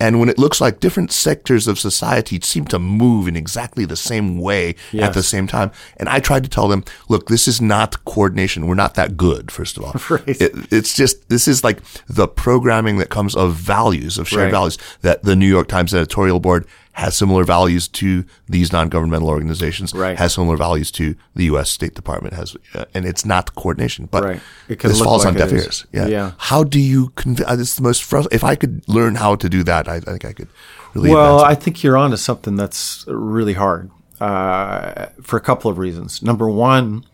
[0.00, 3.96] And when it looks like different sectors of society seem to move in exactly the
[3.96, 4.74] same way
[5.06, 5.70] at the same time.
[5.98, 8.66] And I tried to tell them, look, this is not coordination.
[8.66, 9.94] We're not that good, first of all.
[10.10, 10.40] Right.
[10.40, 14.58] It, it's just, this is like the programming that comes of values, of shared Right.
[14.58, 19.94] values, that the New York Times editorial board has similar values to these non-governmental organizations,
[19.94, 20.18] Right.
[20.18, 21.70] has similar values to the U.S.
[21.70, 24.40] State Department has, uh, and it's not coordination, but Right.
[24.68, 25.86] This falls like on deaf ears.
[25.92, 26.06] Yeah.
[26.06, 26.32] Yeah.
[26.36, 29.62] How do you convince, it's the most frustrating, if I could learn how to do
[29.64, 30.48] that, I, I think I could
[30.94, 35.78] really Well, I think you're onto something that's really hard uh, for a couple of
[35.78, 36.22] reasons.
[36.22, 37.04] Number one,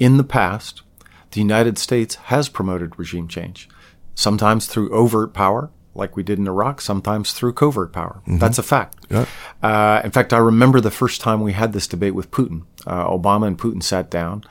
[0.00, 0.82] in the past,
[1.30, 3.68] the United States has promoted regime change,
[4.14, 8.22] sometimes through overt power, like we did in Iraq, sometimes through covert power.
[8.26, 9.06] That's a fact.
[9.62, 12.62] Uh, in fact, I remember the first time we had this debate with Putin.
[12.86, 14.44] Uh, Obama and Putin sat down.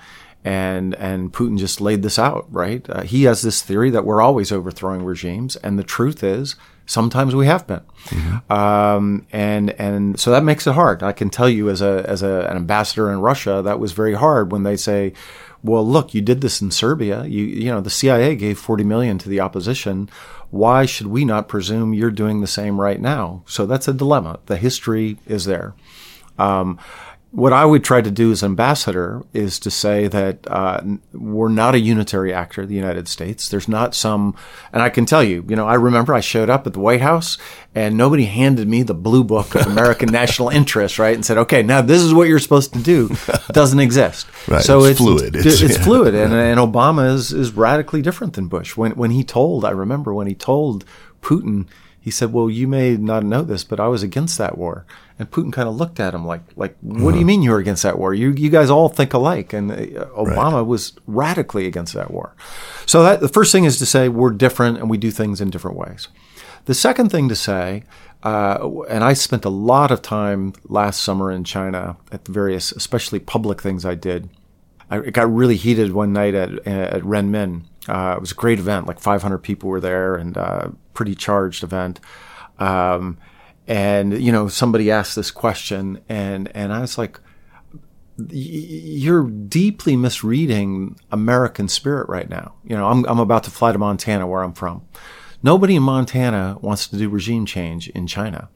[0.44, 2.84] And and Putin just laid this out, right?
[2.90, 6.56] Uh, he has this theory that we're always overthrowing regimes, and the truth is,
[6.88, 7.84] sometimes we have been.
[8.50, 11.04] Um, and and so that makes it hard.
[11.04, 14.16] I can tell you as a as a, an ambassador in Russia, that was very
[14.16, 15.14] hard when they say,
[15.64, 17.26] "Well, look, you did this in Serbia.
[17.26, 20.10] You you know the CIA gave forty million to the opposition.
[20.50, 24.40] Why should we not presume you're doing the same right now?" So that's a dilemma.
[24.46, 25.74] The history is there.
[26.40, 26.80] Um,
[27.32, 30.82] what I would try to do as ambassador is to say that uh,
[31.14, 33.48] we're not a unitary actor, the United States.
[33.48, 34.36] There's not some,
[34.74, 37.00] and I can tell you, you know, I remember I showed up at the White
[37.00, 37.38] House
[37.74, 41.16] and nobody handed me the blue book of American national interest, right?
[41.16, 43.08] And said, okay, now this is what you're supposed to do.
[43.30, 44.28] It doesn't exist.
[44.50, 45.34] Right, So it's fluid.
[45.38, 45.84] It's, It's- yeah.
[45.86, 46.14] fluid.
[46.14, 48.76] And, and Obama is, is radically different than Bush.
[48.76, 50.84] When, when he told, I remember when he told
[51.22, 51.68] Putin,
[52.02, 54.86] he said, "Well, you may not know this, but I was against that war."
[55.20, 57.60] And Putin kind of looked at him like, "Like, what do you mean you were
[57.60, 58.12] against that war?
[58.12, 62.36] You you guys all think alike." And uh, Obama was radically against that war.
[62.88, 65.52] So that the first thing is to say we're different and we do things in
[65.52, 66.08] different ways.
[66.66, 67.84] The second thing to say,
[68.24, 72.72] uh, and I spent a lot of time last summer in China at the various,
[72.72, 74.28] especially public things I did.
[74.90, 77.66] I, it got really heated one night at at Renmin.
[77.88, 81.64] Uh, it was a great event, like 500 people were there, and uh, pretty charged
[81.64, 82.00] event.
[82.60, 83.18] Um,
[83.68, 87.20] and you know, somebody asked this question, and and I was like,
[88.30, 93.78] "You're deeply misreading American spirit right now." You know, I'm I'm about to fly to
[93.78, 94.84] Montana, where I'm from.
[95.44, 98.50] Nobody in Montana wants to do regime change in China.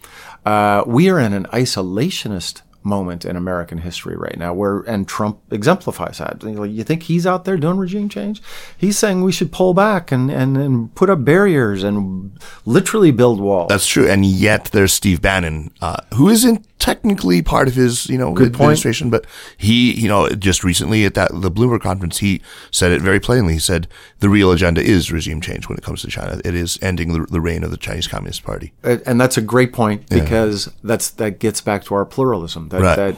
[0.46, 5.40] Uh, we are in an isolationist moment in American history right now, where and Trump
[5.52, 6.44] exemplifies that.
[6.44, 8.42] You think he's out there doing regime change?
[8.78, 13.40] He's saying we should pull back and and, and put up barriers and literally build
[13.42, 13.70] walls.
[13.70, 18.18] That's true, and yet there's Steve Bannon, uh, who isn't technically part of his, you
[18.18, 18.62] know, Good point.
[18.62, 19.26] administration, but
[19.58, 23.54] he, you know, just recently at that the Bloomberg conference, he said it very plainly.
[23.54, 23.88] He said
[24.20, 26.40] the real agenda is regime change when it comes to China.
[26.46, 28.72] It is ending the, the reign of the Chinese Communist Party.
[28.84, 32.70] And that's a great point because that's that gets back to our pluralism.
[32.70, 32.96] That, Right.
[32.98, 33.16] that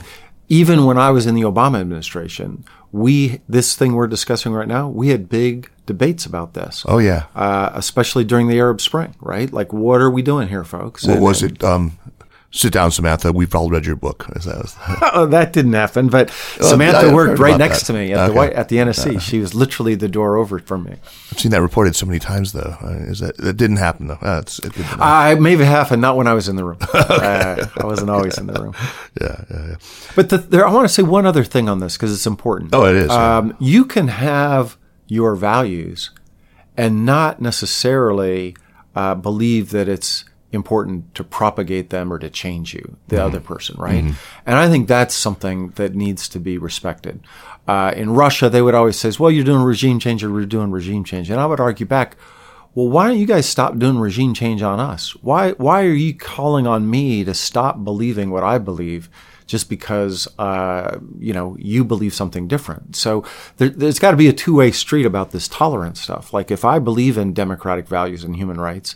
[0.48, 4.88] even when I was in the Obama administration, we this thing we're discussing right now,
[4.88, 6.86] we had big debates about this.
[6.88, 9.52] Oh yeah, Uh, especially during the Arab Spring, right?
[9.52, 11.06] Like, what are we doing here, folks?
[11.06, 11.62] what And- was it?
[11.64, 11.98] Um,
[12.52, 13.32] sit down, Samantha.
[13.32, 14.26] We've all read your book.
[14.28, 14.74] That-
[15.14, 16.08] Oh, that didn't happen.
[16.10, 16.30] But
[16.60, 17.86] Oh, Samantha worked right next that.
[17.88, 19.20] to me at the White, at the NSC.
[19.22, 20.96] She was literally the door over from me.
[21.32, 22.76] I've seen that reported so many times, though.
[22.82, 24.20] Uh, is that that didn't happen though?
[24.22, 25.02] Uh, it's, it didn't happen.
[25.02, 26.78] I maybe half, and not when I was in the room.
[26.94, 28.74] uh, I wasn't always in the room.
[29.22, 29.76] yeah, yeah, yeah.
[30.16, 32.74] But the, there, I want to say one other thing on this because it's important.
[32.74, 33.38] Oh, it is, yeah.
[33.38, 36.12] Um, you can have your values
[36.76, 38.56] and not necessarily
[38.96, 43.26] uh, believe that it's important to propagate them or to change you, the Mm-hmm.
[43.26, 44.04] other person, right?
[44.46, 47.20] And I think that's something that needs to be respected.
[47.68, 50.72] Uh, in Russia, they would always say, "Well, you're doing regime change, or we're doing
[50.72, 52.16] regime change," and I would argue back.
[52.76, 55.16] Well, why don't you guys stop doing regime change on us?
[55.24, 59.10] Why why are you calling on me to stop believing what I believe
[59.48, 62.96] just because uh, you know you believe something different?
[62.96, 63.26] So
[63.58, 66.34] there, there's got to be a two way street about this tolerance stuff.
[66.34, 68.96] Like if I believe in democratic values and human rights,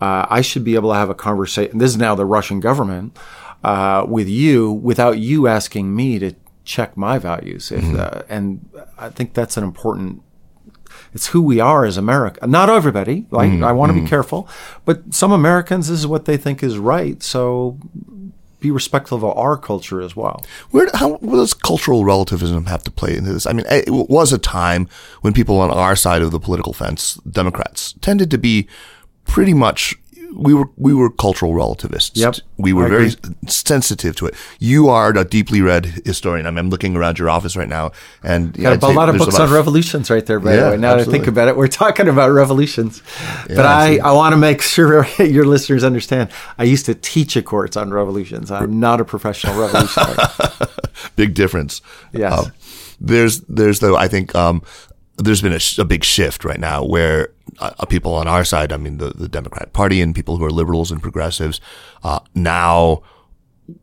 [0.00, 1.78] uh, I should be able to have a conversation.
[1.78, 3.18] This is now the Russian government
[3.64, 6.34] uh, with you without you asking me to
[6.64, 7.70] check my values.
[7.72, 10.22] If, uh, and I think that's an important
[11.12, 12.46] it's who we are as America.
[12.46, 13.26] Not everybody.
[13.30, 14.48] Like I want to be careful,
[14.84, 17.22] but some Americans this is what they think is right.
[17.22, 17.78] So
[18.60, 20.44] be respectful of our culture as well.
[20.70, 23.46] Where how what does cultural relativism have to play into this?
[23.46, 24.88] I mean, it was a time
[25.22, 28.68] when people on our side of the political fence, Democrats, tended to be
[29.24, 29.94] pretty much
[30.34, 32.18] we were we were cultural relativists.
[32.18, 32.36] Yep.
[32.56, 33.10] We were very
[33.46, 34.34] sensitive to it.
[34.58, 36.46] You are a deeply read historian.
[36.46, 39.16] I mean, I'm looking around your office right now, and yeah, Got a lot of
[39.18, 40.76] books on revolutions right there, by Yeah, the way.
[40.76, 43.02] Now that I think about it, we're talking about revolutions.
[43.48, 44.10] but I I.
[44.10, 47.92] I want to make sure your listeners understand I used to teach a course on
[47.92, 48.50] revolutions.
[48.50, 50.16] I'm not a professional revolutionary.
[51.16, 51.82] big difference.
[52.12, 52.38] Yes.
[52.38, 52.52] Um,
[53.00, 54.62] there's there's though I think um,
[55.22, 58.44] there's been a, sh- a big shift right now where uh, uh, people on our
[58.44, 61.60] side, I mean the the Democratic Party and people who are liberals and progressives,
[62.02, 63.02] uh, now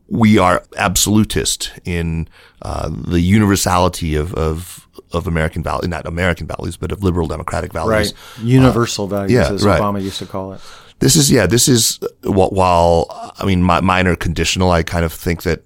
[0.08, 2.28] we are absolutist in
[2.62, 7.72] uh, the universality of, of of American values, not American values, but of liberal democratic
[7.72, 8.12] values.
[8.12, 8.44] right.
[8.44, 9.80] Universal values, yeah, as right.
[9.80, 10.60] Obama used to call it.
[11.00, 11.46] This is yeah.
[11.46, 13.06] This is uh, while
[13.38, 14.70] I mean my, mine are conditional.
[14.70, 15.62] I kind of think that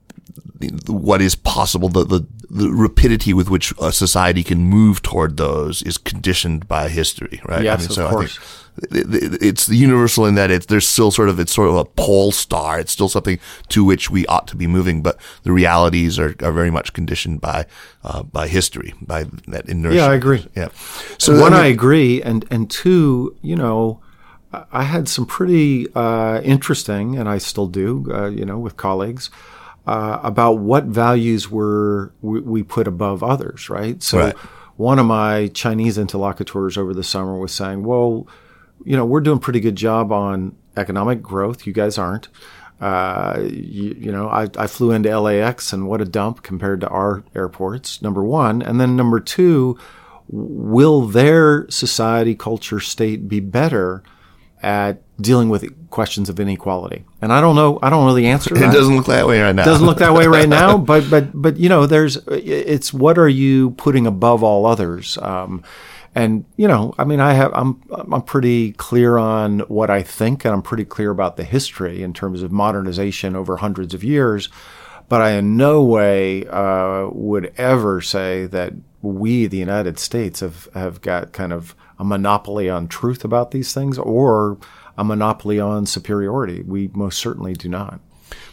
[0.87, 5.83] what is possible, the, the the rapidity with which a society can move toward those
[5.83, 7.63] is conditioned by history, right?
[7.65, 8.39] Yes, of course.
[8.39, 11.53] I think it- it- it's the universal in that it's there's still sort of it's
[11.53, 12.79] sort of a pole star.
[12.79, 13.39] It's still something
[13.71, 17.41] to which we ought to be moving, but the realities are, are very much conditioned
[17.41, 17.65] by
[18.05, 19.97] uh, by history, by that inertia.
[19.97, 20.47] Yeah, I agree.
[20.55, 20.69] Yeah.
[21.19, 24.01] So one, I I agree, and and two, you know,
[24.53, 28.77] I- I had some pretty uh, interesting, and I still do, uh, you know, with
[28.77, 29.31] colleagues
[29.87, 34.03] uh, about what values were we, we put above others, right?
[34.03, 34.19] So.
[34.19, 34.37] Right.
[34.77, 38.27] One of my Chinese interlocutors over the summer was saying, "Well,
[38.85, 41.67] you know, we're doing a pretty good job on economic growth.
[41.67, 42.29] You guys aren't.
[42.81, 46.89] Uh, you, you know, I, I flew into LAX and what a dump compared to
[46.89, 48.61] our airports, number one.
[48.61, 49.79] And then number two,
[50.29, 54.03] will their society, culture, state be better
[54.63, 57.05] at dealing with questions of inequality?
[57.21, 57.79] And I don't know.
[57.83, 58.55] I don't know the answer.
[58.55, 59.65] To it doesn't look that way right now.
[59.65, 63.29] doesn't look that way right now, but but but you know, there's it's what are
[63.29, 65.17] you putting above all others?
[65.19, 65.63] Um,
[66.15, 70.45] and you know, I mean, I have I'm I'm pretty clear on what I think,
[70.45, 74.49] and I'm pretty clear about the history in terms of modernization over hundreds of years.
[75.09, 80.69] But I in no way uh, would ever say that we, the United States, have
[80.75, 84.59] have got kind of a monopoly on truth about these things or
[84.97, 86.63] a monopoly on superiority.
[86.63, 88.01] We most certainly do not.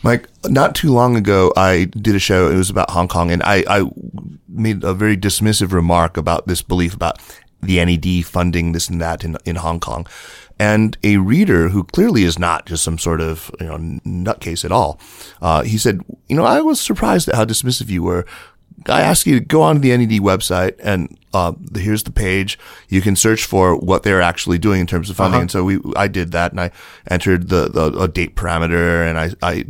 [0.04, 2.50] Mike, not too long ago, I did a show.
[2.50, 3.90] It was about Hong Kong, and I, I
[4.48, 7.20] made a very dismissive remark about this belief about
[7.62, 10.08] the NED funding this and that in, in Hong Kong.
[10.58, 14.72] And a reader who clearly is not just some sort of you know nutcase at
[14.72, 15.00] all,
[15.42, 18.26] uh, he said, "You know, I was surprised at how dismissive you were."
[18.88, 22.58] I asked you to go onto the NED website and uh, here's the page.
[22.88, 25.42] You can search for what they're actually doing in terms of funding.
[25.42, 26.72] And so we, I did that and I
[27.10, 29.66] entered the, the a date parameter and I, I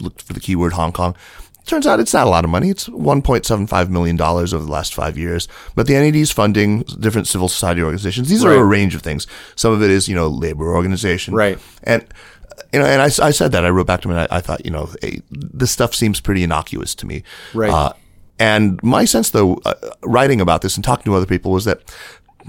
[0.00, 1.16] looked for the keyword Hong Kong.
[1.66, 2.68] Turns out it's not a lot of money.
[2.68, 5.48] It's $1.75 million over the last five years.
[5.74, 8.28] But the NED is funding different civil society organizations.
[8.28, 9.26] These are a range of things.
[9.56, 11.32] Some of it is, you know, labor organization.
[11.32, 11.58] Right.
[11.84, 12.06] And,
[12.70, 13.64] you know, and I, I said that.
[13.64, 16.20] I wrote back to him and I, I thought, you know, hey, this stuff seems
[16.20, 17.22] pretty innocuous to me.
[17.54, 17.70] Right.
[17.70, 17.94] Uh,
[18.38, 21.82] and my sense, though, uh, writing about this and talking to other people was that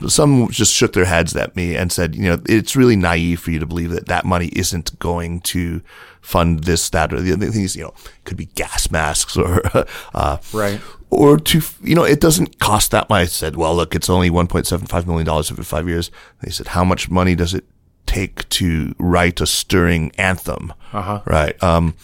[0.07, 3.51] some just shook their heads at me and said, you know, it's really naive for
[3.51, 5.81] you to believe that that money isn't going to
[6.21, 7.93] fund this, that, or the other things, you know,
[8.23, 9.61] could be gas masks or,
[10.13, 10.81] uh, Right.
[11.11, 13.21] Or to, you know, it doesn't cost that much.
[13.21, 16.11] I said, well, look, it's only $1.75 million over five years.
[16.41, 17.63] They said, how much money does it
[18.05, 20.73] take to write a stirring anthem?
[20.91, 21.21] Uh-huh.
[21.25, 21.61] Right.
[21.63, 21.95] Um,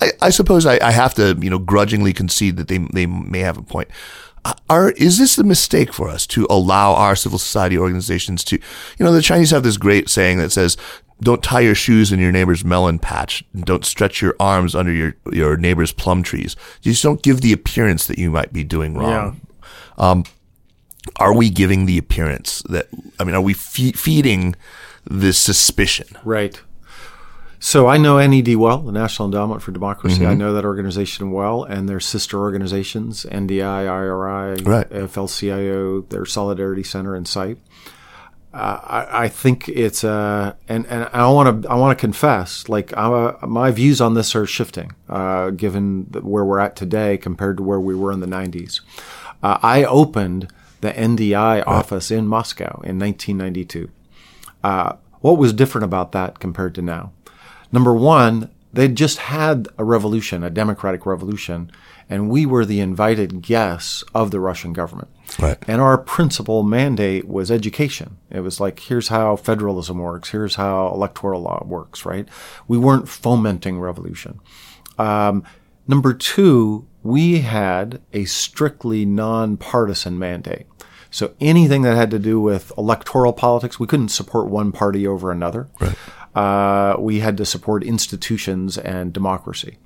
[0.00, 3.40] I, I suppose I, I have to, you know, grudgingly concede that they they may
[3.40, 3.88] have a point.
[4.68, 9.04] Are is this a mistake for us to allow our civil society organizations to, you
[9.04, 10.76] know, the Chinese have this great saying that says,
[11.22, 13.42] "Don't tie your shoes in your neighbor's melon patch.
[13.54, 16.56] and Don't stretch your arms under your your neighbor's plum trees.
[16.82, 19.40] You just don't give the appearance that you might be doing wrong."
[19.96, 20.24] Um,
[21.16, 24.56] are we giving the appearance that I mean, are we fe- feeding
[25.08, 26.06] this suspicion?
[26.24, 26.60] Right.
[27.64, 30.26] So I know NED well, the National Endowment for Democracy.
[30.26, 34.86] I know that organization well, and their sister organizations, NDI, IRI, Right.
[34.90, 37.56] FLCIO, their Solidarity Center and CIPE.
[38.52, 42.68] Uh, I, I think it's uh, and and I want to I want to confess,
[42.68, 47.56] like uh, my views on this are shifting, uh, given where we're at today compared
[47.56, 48.82] to where we were in the '90s.
[49.42, 53.88] Uh, I opened the NDI office in Moscow in 1992.
[54.62, 57.12] Uh, what was different about that compared to now?
[57.74, 61.72] Number one, they'd just had a revolution, a democratic revolution,
[62.08, 65.08] and we were the invited guests of the Russian government.
[65.40, 65.58] Right.
[65.66, 68.18] And our principal mandate was education.
[68.30, 72.28] It was like, here's how federalism works, here's how electoral law works, right?
[72.68, 74.38] We weren't fomenting revolution.
[74.96, 75.42] Um,
[75.88, 80.66] number two, we had a strictly nonpartisan mandate.
[81.10, 85.32] So anything that had to do with electoral politics, we couldn't support one party over
[85.32, 85.68] another.
[85.80, 85.96] Right.
[86.34, 89.78] Uh, we had to support institutions and democracy.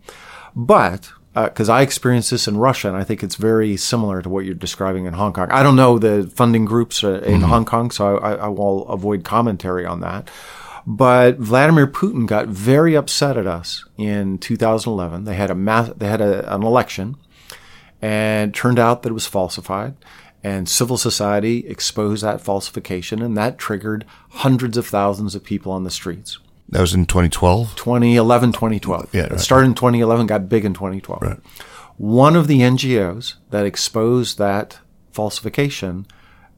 [0.55, 4.29] But because uh, I experienced this in Russia, and I think it's very similar to
[4.29, 5.51] what you're describing in Hong Kong.
[5.51, 7.51] I don't know the funding groups uh, in mm-hmm.
[7.51, 10.29] Hong Kong, so I, I, will avoid commentary on that.
[10.87, 15.25] But Vladimir Putin got very upset at us in 2011.
[15.25, 17.17] They had a mass, they had a, an election,
[18.01, 19.95] and turned out that it was falsified.
[20.49, 25.85] And civil society exposed that falsification, and that triggered hundreds of thousands of people on
[25.85, 26.39] the streets.
[26.71, 27.77] That was in 2012?
[27.77, 29.15] 2011, 2012.
[29.15, 29.23] Yeah.
[29.23, 29.33] Right.
[29.33, 31.21] It started in 2011, got big in 2012.
[31.21, 31.39] Right.
[31.99, 34.79] One of the NGOs that exposed that
[35.13, 36.07] falsification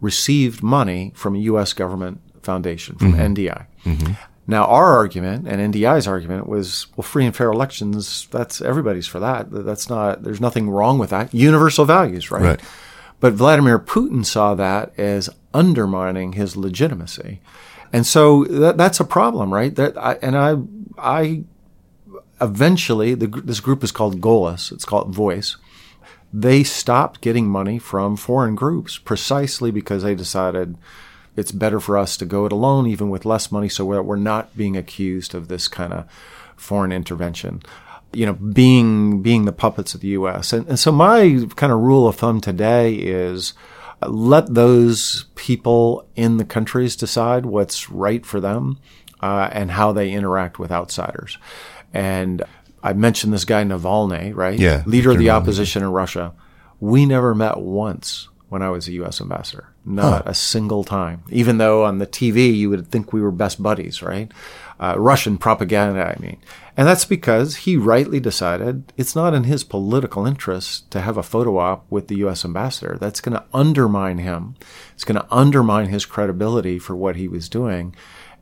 [0.00, 1.72] received money from a U.S.
[1.72, 3.34] government foundation, from mm-hmm.
[3.34, 3.66] NDI.
[3.84, 4.12] Mm-hmm.
[4.46, 9.18] Now, our argument and NDI's argument was, well, free and fair elections, that's everybody's for
[9.18, 9.46] that.
[9.50, 11.34] That's not, there's nothing wrong with that.
[11.34, 12.42] Universal values, right?
[12.42, 12.60] right.
[13.20, 17.40] But Vladimir Putin saw that as undermining his legitimacy.
[17.92, 19.74] And so that, that's a problem, right?
[19.74, 20.56] That I, and I,
[20.98, 21.44] I
[22.40, 24.72] eventually, the, this group is called Golos.
[24.72, 25.56] It's called Voice.
[26.32, 30.78] They stopped getting money from foreign groups precisely because they decided
[31.36, 34.16] it's better for us to go it alone, even with less money, so that we're
[34.16, 36.06] not being accused of this kind of
[36.56, 37.62] foreign intervention.
[38.12, 40.52] You know, being being the puppets of the U.S.
[40.52, 43.54] And, and so my kind of rule of thumb today is
[44.06, 48.78] let those people in the countries decide what's right for them
[49.20, 51.38] uh, and how they interact with outsiders.
[51.92, 52.42] And
[52.82, 54.58] I mentioned this guy Navalny, right?
[54.58, 56.32] Yeah, leader of the opposition in Russia.
[56.78, 59.20] We never met once when I was a U.S.
[59.20, 59.68] ambassador.
[59.84, 60.30] Not huh.
[60.30, 61.22] a single time.
[61.30, 64.30] Even though on the TV you would think we were best buddies, right?
[64.78, 66.38] Uh, Russian propaganda, I mean.
[66.80, 71.22] And that's because he rightly decided it's not in his political interest to have a
[71.22, 72.42] photo op with the U.S.
[72.42, 72.96] ambassador.
[72.98, 74.54] That's going to undermine him.
[74.94, 77.94] It's going to undermine his credibility for what he was doing.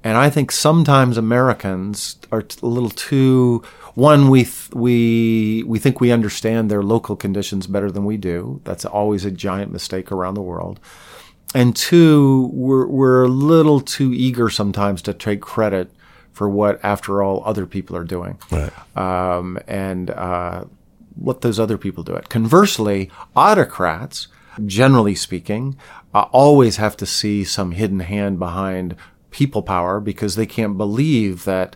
[0.05, 3.65] And I think sometimes Americans are a little too
[3.97, 8.61] one we th- we we think we understand their local conditions better than we do.
[8.63, 10.79] That's always a giant mistake around the world.
[11.57, 15.91] And two, we're we're a little too eager sometimes to take credit
[16.39, 18.39] for what, after all, other people are doing.
[18.53, 18.71] Right.
[18.97, 20.67] Um, and uh,
[21.21, 22.29] let those other people do it.
[22.29, 24.29] Conversely, autocrats,
[24.65, 25.77] generally speaking,
[26.15, 28.95] uh, always have to see some hidden hand behind
[29.33, 31.75] people power because they can't believe that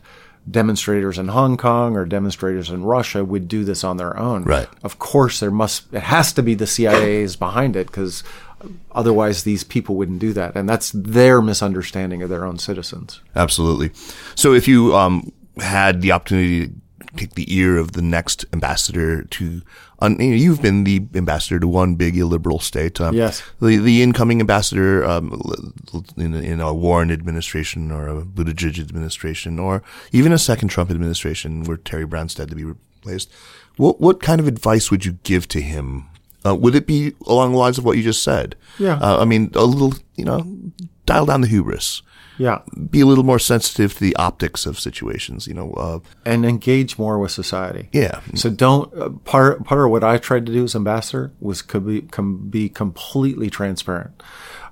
[0.49, 4.45] demonstrators in Hong Kong or demonstrators in Russia would do this on their own.
[4.45, 4.69] Right.
[4.85, 8.23] Of course, there must it has to be the CIA's behind it because
[8.93, 13.21] otherwise these people wouldn't do that, and that's their misunderstanding of their own citizens.
[13.35, 13.91] Absolutely.
[14.35, 16.73] So if you um, had the opportunity to
[17.17, 19.63] take the ear of the next ambassador to
[20.09, 23.01] you know, you've been the ambassador to one big illiberal state.
[23.01, 23.43] Um, yes.
[23.61, 25.41] The, the incoming ambassador um,
[26.17, 31.65] in, in, a Warren administration or a Buttigieg administration or even a second Trump administration
[31.65, 33.31] where Terry Branstad to be replaced.
[33.77, 36.09] What, what kind of advice would you give to him?
[36.45, 38.57] Uh, would it be along the lines of what you just said?
[38.79, 38.99] Yeah.
[39.01, 40.45] Uh, I mean, a little, you know,
[41.07, 42.03] dial down the hubris.
[42.39, 42.63] Yeah.
[42.91, 45.73] Be a little more sensitive to the optics of situations, you know.
[45.73, 47.89] Uh, and engage more with society.
[47.93, 48.21] Yeah.
[48.35, 51.87] So don't, uh, part, part of what I tried to do as ambassador was could
[51.87, 54.23] be, com, be completely transparent.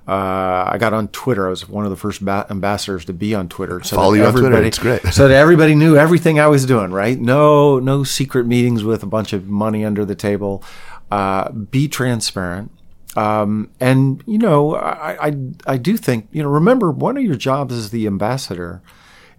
[0.07, 1.45] Uh, I got on Twitter.
[1.45, 3.81] I was one of the first ba- ambassadors to be on Twitter.
[3.83, 4.61] So Follow you on Twitter.
[4.63, 5.01] It's great.
[5.13, 7.17] so that everybody knew everything I was doing, right?
[7.19, 10.63] No, no secret meetings with a bunch of money under the table.
[11.11, 12.71] Uh, be transparent
[13.15, 15.35] um, and you know, I, I,
[15.67, 16.49] I do think you know.
[16.49, 18.81] Remember, one of your jobs as the ambassador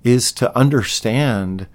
[0.04, 1.66] is to understand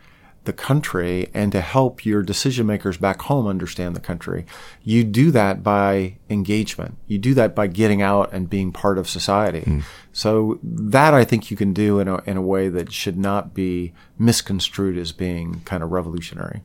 [0.44, 4.46] the country and to help your decision makers back home understand the country.
[4.84, 6.98] You do that by engagement.
[7.08, 9.62] You do that by getting out and being part of society.
[9.62, 9.84] Mm.
[10.14, 13.54] So that I think you can do in a, in a way that should not
[13.54, 16.62] be misconstrued as being kind of revolutionary.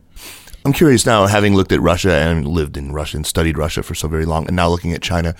[0.64, 3.94] I'm curious now, having looked at Russia and lived in Russia and studied Russia for
[3.94, 5.34] so very long, and now looking at China,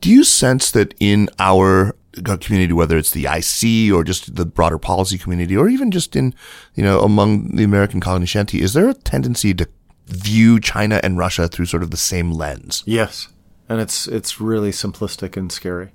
[0.00, 1.94] do you sense that in our
[2.40, 6.34] community, whether it's the IC or just the broader policy community, or even just in,
[6.74, 9.68] you know, among the American cognoscenti, is there a tendency to
[10.06, 12.82] view China and Russia through sort of the same lens?
[12.86, 13.28] Yes.
[13.68, 15.90] And it's, it's really simplistic and scary.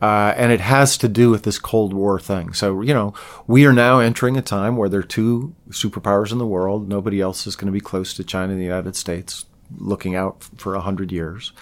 [0.00, 2.54] Uh, and it has to do with this Cold War thing.
[2.54, 3.12] So, you know,
[3.46, 6.88] we are now entering a time where there are two superpowers in the world.
[6.88, 9.44] Nobody else is going to be close to China and the United States,
[9.76, 11.52] looking out for a hundred years.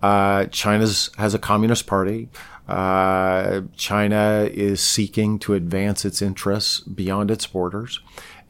[0.00, 0.84] Uh, China
[1.18, 2.28] has a communist party.
[2.68, 8.00] Uh, China is seeking to advance its interests beyond its borders.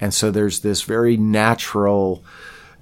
[0.01, 2.25] And so there's this very natural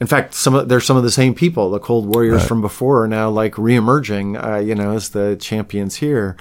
[0.01, 1.71] in fact, some of, there's some of the same people.
[1.71, 2.49] The Cold Warriors right.
[2.49, 6.37] from before are now like reemerging, uh, you know, as the champions here.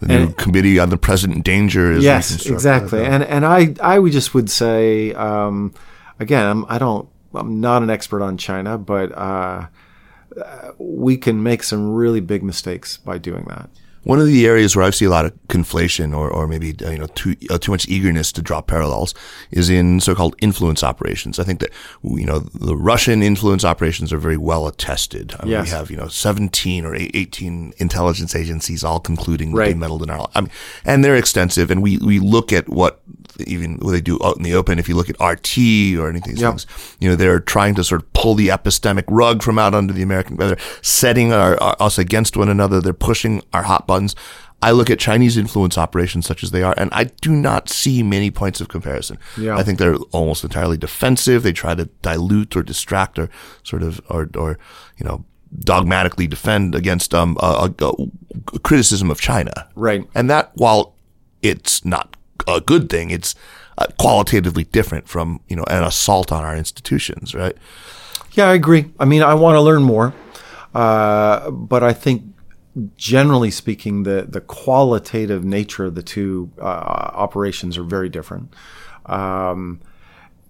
[0.00, 3.04] the new and, committee on the present danger is yes, exactly.
[3.04, 5.74] And and I I would just would say um,
[6.18, 9.66] again I'm, I don't I'm not an expert on China, but uh,
[10.78, 13.68] we can make some really big mistakes by doing that.
[14.02, 16.98] One of the areas where I see a lot of conflation or, or maybe, you
[16.98, 19.14] know, too, uh, too much eagerness to draw parallels
[19.50, 21.38] is in so-called influence operations.
[21.38, 21.70] I think that,
[22.02, 25.34] you know, the Russian influence operations are very well attested.
[25.38, 25.66] I mean, yes.
[25.66, 29.66] We have, you know, 17 or 18 intelligence agencies all concluding right.
[29.66, 30.50] they meddled in our, I mean,
[30.84, 31.70] and they're extensive.
[31.70, 33.02] And we, we look at what
[33.46, 34.78] even what they do out in the open.
[34.78, 36.50] If you look at RT or anything yep.
[36.50, 36.66] things,
[37.00, 40.02] you know, they're trying to sort of pull the epistemic rug from out under the
[40.02, 42.80] American, they're setting our, our, us against one another.
[42.80, 44.14] They're pushing our hot buttons.
[44.68, 48.02] I look at Chinese influence operations such as they are, and I do not see
[48.02, 49.16] many points of comparison.
[49.36, 49.60] Yeah.
[49.60, 51.42] I think they're almost entirely defensive.
[51.42, 53.28] They try to dilute or distract or
[53.62, 54.58] sort of, or, or,
[54.98, 55.24] you know,
[55.72, 57.88] dogmatically defend against um, a, a,
[58.54, 59.52] a criticism of China.
[59.74, 60.02] Right.
[60.14, 60.94] And that, while
[61.42, 62.16] it's not
[62.46, 63.10] a good thing.
[63.10, 63.34] It's
[63.78, 67.56] uh, qualitatively different from, you know, an assault on our institutions, right?
[68.32, 68.92] Yeah, I agree.
[68.98, 70.14] I mean, I want to learn more.
[70.74, 72.22] Uh, but I think
[72.96, 78.54] generally speaking, the, the qualitative nature of the two uh, operations are very different.
[79.06, 79.80] Um,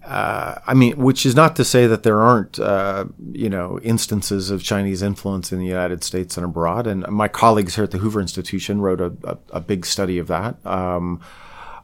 [0.05, 4.51] uh, I mean, which is not to say that there aren't, uh, you know, instances
[4.51, 6.87] of Chinese influence in the United States and abroad.
[6.87, 10.27] And my colleagues here at the Hoover Institution wrote a, a, a big study of
[10.29, 10.65] that.
[10.67, 11.21] Um,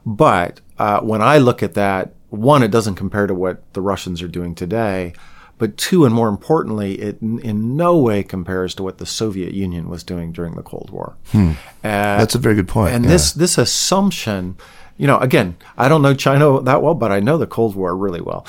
[0.05, 4.21] but uh, when I look at that, one, it doesn't compare to what the Russians
[4.21, 5.13] are doing today.
[5.57, 9.89] But two, and more importantly, it in no way compares to what the Soviet Union
[9.89, 11.15] was doing during the Cold War.
[11.31, 11.51] Hmm.
[11.83, 12.93] Uh, That's a very good point.
[12.93, 13.11] And yeah.
[13.11, 14.57] this this assumption,
[14.97, 17.97] you know, again, I don't know China that well, but I know the Cold War
[17.97, 18.45] really well.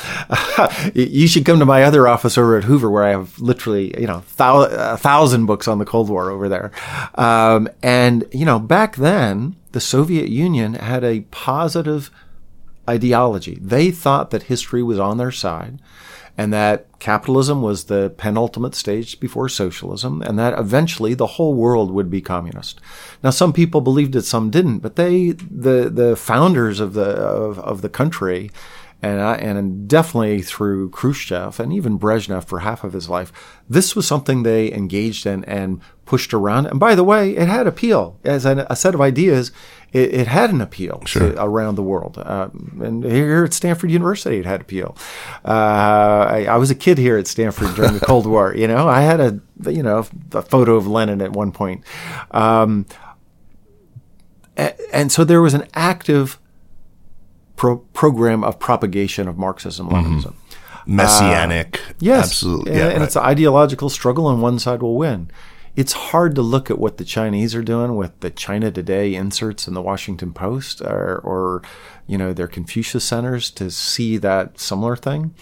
[0.94, 4.06] you should come to my other office over at Hoover, where I have literally, you
[4.06, 6.72] know, thou- a thousand books on the Cold War over there.
[7.14, 12.11] Um, and you know, back then, the Soviet Union had a positive
[12.86, 13.59] ideology.
[13.62, 15.78] They thought that history was on their side
[16.39, 21.91] and that capitalism was the penultimate stage before socialism and that eventually the whole world
[21.91, 22.80] would be communist.
[23.24, 27.59] Now some people believed it, some didn't, but they the the founders of the of,
[27.59, 28.53] of the country
[29.01, 33.32] and I, and definitely through Khrushchev and even Brezhnev for half of his life,
[33.68, 36.66] this was something they engaged in and pushed around.
[36.66, 39.53] And by the way, it had appeal as a, a set of ideas.
[39.92, 41.32] It, it had an appeal sure.
[41.32, 42.18] to, around the world.
[42.18, 42.49] Uh,
[42.80, 44.96] and here at Stanford University, it had appeal.
[45.44, 48.53] Uh, I, I, was a kid here at Stanford during the Cold War.
[48.55, 49.40] You know, I had a
[49.70, 51.84] you know a photo of Lenin at one point.
[52.32, 52.86] Um,
[54.92, 56.38] and so there was an active
[57.59, 60.32] pro- program of propagation of Marxism Leninism.
[60.32, 60.96] Mm-hmm.
[60.96, 61.80] Messianic.
[61.80, 62.24] Uh, yes.
[62.24, 62.72] Absolutely.
[62.72, 63.06] Yeah, and, and right.
[63.06, 65.30] it's an ideological struggle, and one side will win.
[65.76, 69.68] It's hard to look at what the Chinese are doing with the China Today inserts
[69.68, 71.62] in the Washington Post or, or
[72.06, 75.34] you know, their Confucius centers to see that similar thing.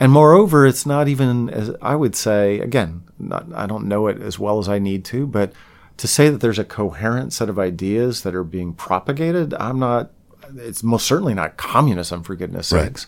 [0.00, 4.20] And moreover, it's not even, as I would say, again, not, I don't know it
[4.20, 5.52] as well as I need to, but
[5.96, 10.10] to say that there's a coherent set of ideas that are being propagated, I'm not
[10.56, 12.84] it's most certainly not communism for goodness right.
[12.84, 13.06] sakes.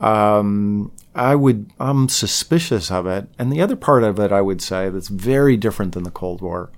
[0.00, 3.28] Um, I would, I'm suspicious of it.
[3.38, 6.42] And the other part of it, I would say, that's very different than the Cold
[6.42, 6.70] War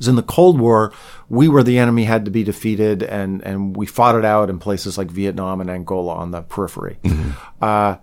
[0.00, 0.92] is in the Cold War,
[1.28, 4.58] we were the enemy, had to be defeated, and, and we fought it out in
[4.58, 6.98] places like Vietnam and Angola on the periphery.
[7.04, 7.30] Mm-hmm.
[7.62, 7.96] Uh,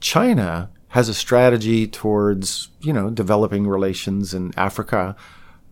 [0.00, 5.16] China has a strategy towards, you know, developing relations in Africa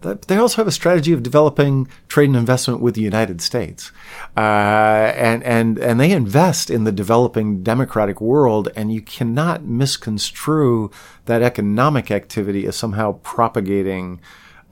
[0.00, 3.90] they also have a strategy of developing trade and investment with the United States,
[4.36, 10.90] uh, and and and they invest in the developing democratic world, and you cannot misconstrue
[11.24, 14.20] that economic activity as somehow propagating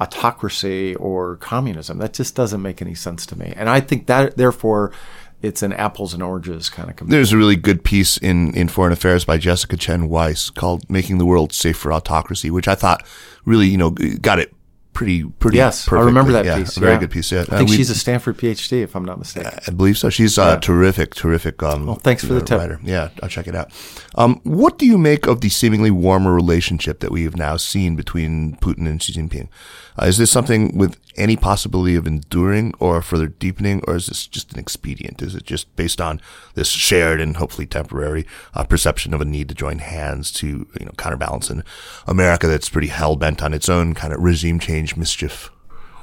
[0.01, 1.99] autocracy or communism.
[1.99, 4.93] That just doesn't make any sense to me, and I think that therefore
[5.43, 7.11] it's an apples and oranges kind of comparison.
[7.11, 11.19] There's a really good piece in, in Foreign Affairs by Jessica Chen Weiss called Making
[11.19, 13.07] the World Safe for Autocracy, which I thought
[13.45, 14.56] really, you know, got it
[14.97, 15.59] pretty pretty.
[15.59, 15.99] Yes, perfectly.
[15.99, 16.77] I remember that yeah, piece.
[16.77, 16.99] A very yeah.
[17.01, 17.31] good piece.
[17.31, 19.53] Yeah, I think uh, she's a Stanford PhD, if I'm not mistaken.
[19.67, 20.09] I believe so.
[20.09, 21.63] She's a terrific, terrific.
[21.63, 22.59] Um, well, thanks for the tip.
[22.59, 22.81] Writer.
[22.83, 23.71] Yeah, I'll check it out.
[24.15, 27.95] Um, what do you make of the seemingly warmer relationship that we have now seen
[27.95, 29.49] between Putin and Xi Jinping?
[30.01, 34.27] Uh, is this something with any possibility of enduring or further deepening, or is this
[34.27, 35.23] just an expedient?
[35.23, 36.21] Is it just based on
[36.55, 40.87] this shared and hopefully temporary uh, perception of a need to join hands to you
[40.87, 41.63] know counterbalance an
[42.07, 45.51] America that's pretty hell bent on its own kind of regime change mischief?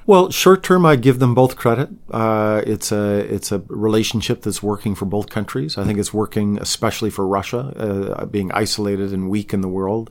[0.06, 1.90] Well, short term, I give them both credit.
[2.12, 5.78] Uh, it's a it's a relationship that's working for both countries.
[5.78, 7.74] I think it's working especially for Russia,
[8.20, 10.10] uh, being isolated and weak in the world.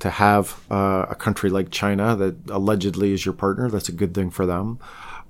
[0.00, 4.14] To have uh, a country like China that allegedly is your partner, that's a good
[4.14, 4.78] thing for them.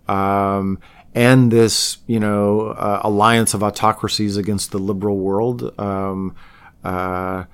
[0.08, 0.78] um,
[1.14, 5.78] and this, you know, uh, alliance of autocracies against the liberal world.
[5.78, 6.36] Um,
[6.84, 7.44] uh,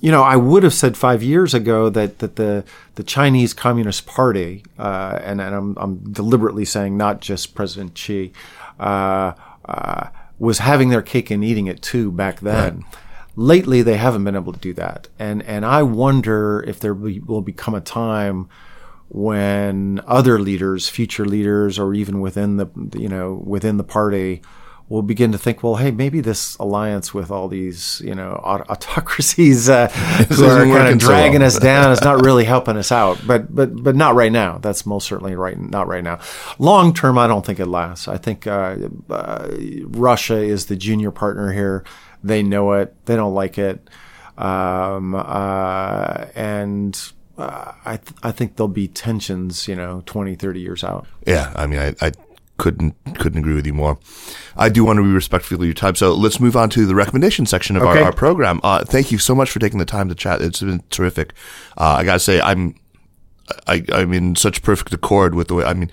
[0.00, 2.64] you know, I would have said five years ago that, that the
[2.96, 8.32] the Chinese Communist Party, uh, and, and I'm, I'm, deliberately saying not just President Xi,
[8.78, 9.32] uh,
[9.64, 12.80] uh, was having their cake and eating it too back then.
[12.80, 12.84] Right.
[13.36, 17.18] Lately, they haven't been able to do that, and and I wonder if there be,
[17.20, 18.48] will become a time
[19.08, 24.40] when other leaders, future leaders, or even within the you know within the party,
[24.88, 29.68] will begin to think, well, hey, maybe this alliance with all these you know autocracies
[29.68, 29.88] uh,
[30.28, 33.18] who are kind of dragging so us down is not really helping us out.
[33.26, 34.58] But but but not right now.
[34.58, 35.58] That's most certainly right.
[35.58, 36.18] Not right now.
[36.58, 38.08] Long term, I don't think it lasts.
[38.08, 38.76] I think uh,
[39.10, 39.48] uh,
[39.86, 41.84] Russia is the junior partner here.
[42.24, 42.94] They know it.
[43.04, 43.88] They don't like it.
[44.36, 47.00] Um, uh, and
[47.38, 51.06] uh, I th- I think there'll be tensions, you know, 20, 30 years out.
[51.26, 52.12] Yeah, I mean, I, I
[52.56, 53.98] couldn't couldn't agree with you more.
[54.56, 56.94] I do want to be respectful of your time, so let's move on to the
[56.94, 58.00] recommendation section of okay.
[58.00, 58.60] our, our, program.
[58.62, 60.40] Uh, thank you so much for taking the time to chat.
[60.40, 61.34] It's been terrific.
[61.76, 62.74] Uh, I gotta say, I'm
[63.66, 65.90] I, I'm in such perfect accord with the way, I mean,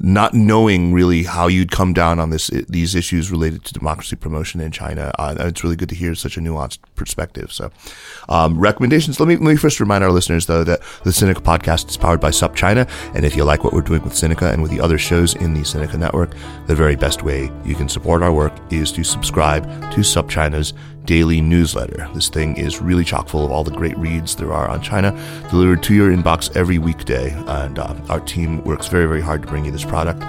[0.00, 4.60] not knowing really how you'd come down on this, these issues related to democracy promotion
[4.60, 5.12] in China.
[5.18, 7.52] Uh, it's really good to hear such a nuanced perspective.
[7.52, 7.70] So,
[8.28, 9.20] um, recommendations.
[9.20, 12.20] Let me, let me first remind our listeners though that the Sinica podcast is powered
[12.20, 12.88] by SupChina.
[13.14, 15.54] And if you like what we're doing with Sinica and with the other shows in
[15.54, 16.34] the Sinica network,
[16.66, 20.72] the very best way you can support our work is to subscribe to SupChina's
[21.04, 22.08] daily newsletter.
[22.14, 25.12] This thing is really chock full of all the great reads there are on China,
[25.50, 27.30] delivered to your inbox every weekday.
[27.46, 30.24] And uh, our team works very, very hard to bring you this product.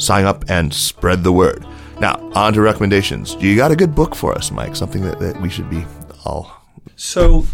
[0.00, 1.66] Sign up and spread the word.
[2.00, 3.34] Now, on to recommendations.
[3.34, 5.84] You got a good book for us, Mike, something that, that we should be
[6.24, 6.62] all.
[6.94, 7.46] So,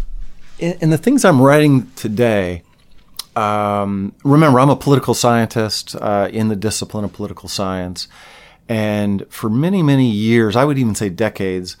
[0.59, 2.61] in, the things I'm writing today,
[3.35, 8.07] um, remember, I'm a political scientist uh, in the discipline of political science.
[8.69, 11.77] And for many, many years, I would even say decades,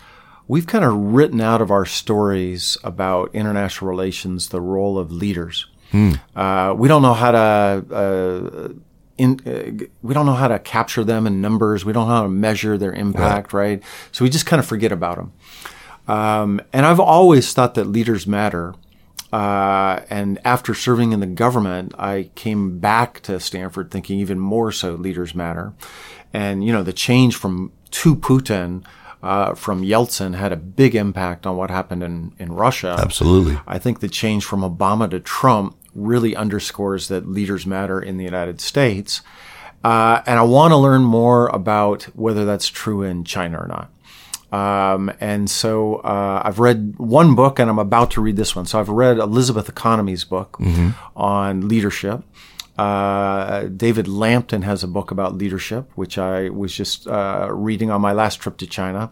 [0.47, 5.67] we've kind of written out of our stories about international relations the role of leaders.
[5.91, 6.13] Hmm.
[6.35, 7.95] Uh, we don't know how to.
[7.95, 8.69] Uh,
[9.17, 11.85] in, uh, we don't know how to capture them in numbers.
[11.85, 13.59] We don't know how to measure their impact, yeah.
[13.59, 13.83] right?
[14.11, 15.33] So we just kind of forget about them.
[16.07, 18.75] Um, and I've always thought that leaders matter.
[19.31, 24.71] Uh, and after serving in the government, I came back to Stanford thinking even more
[24.71, 25.73] so leaders matter.
[26.33, 28.85] And, you know, the change from to Putin
[29.25, 32.95] uh, from Yeltsin had a big impact on what happened in, in Russia.
[32.99, 33.59] Absolutely.
[33.65, 38.23] I think the change from Obama to Trump really underscores that leaders matter in the
[38.23, 39.21] United States.
[39.83, 43.91] Uh, and I want to learn more about whether that's true in China or not.
[44.51, 48.67] Um, and so uh, I've read one book, and I'm about to read this one.
[48.67, 50.89] So I've read Elizabeth Economy's book mm-hmm.
[51.15, 52.23] on leadership.
[52.77, 58.01] Uh, David Lampton has a book about leadership, which I was just uh, reading on
[58.01, 59.11] my last trip to China.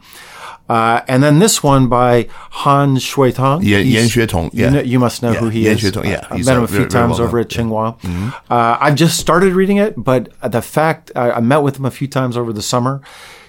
[0.67, 2.27] Uh, and then this one by
[2.65, 3.63] Yan Xuetong.
[3.63, 4.49] Yeah, Yan Xuetong.
[4.53, 4.65] Yeah.
[4.65, 5.83] You, know, you, must know yeah, who he Yan is.
[5.83, 6.27] Xuetong, yeah.
[6.29, 8.03] I've met him a few very, times very well over at Tsinghua.
[8.03, 8.09] Yeah.
[8.09, 8.53] Mm-hmm.
[8.53, 12.07] Uh, I've just started reading it, but the fact I met with him a few
[12.07, 13.01] times over the summer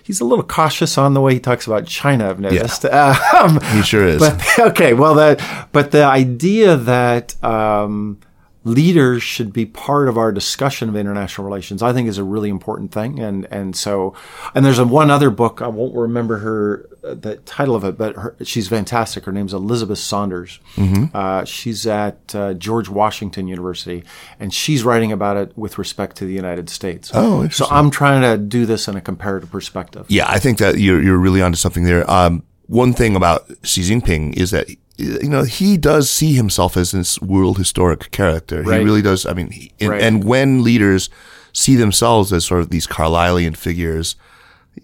[0.05, 2.31] he's a little cautious on the way he talks about China.
[2.31, 2.85] I've noticed.
[2.85, 3.19] Yeah.
[3.35, 4.21] Um, he sure is.
[4.21, 8.21] But okay, well, that but the idea that um,
[8.65, 12.49] leaders should be part of our discussion of international relations, I think is a really
[12.49, 13.21] important thing.
[13.21, 14.15] And, and so,
[14.55, 17.99] and there's a, one other book, I won't remember her, uh, the title of it,
[17.99, 19.27] but her, she's fantastic.
[19.27, 20.61] Her name's Elizabeth Saunders.
[20.77, 21.15] Mm-hmm.
[21.15, 24.03] Uh, she's at uh, George Washington University
[24.41, 27.11] and she's writing about it with respect to the United States.
[27.13, 30.07] Oh, So I'm trying to do this in a comparative perspective.
[30.09, 32.11] Yeah, I think that you're, you're really onto something there.
[32.11, 36.93] Um, one thing about Xi Jinping is that you know, he does see himself as
[36.93, 38.63] this world historic character.
[38.63, 38.81] Right.
[38.81, 39.27] He really does.
[39.27, 40.03] I mean, he, and, right.
[40.03, 41.11] and, when leaders
[41.53, 44.17] see themselves as sort of these Carlylean figures,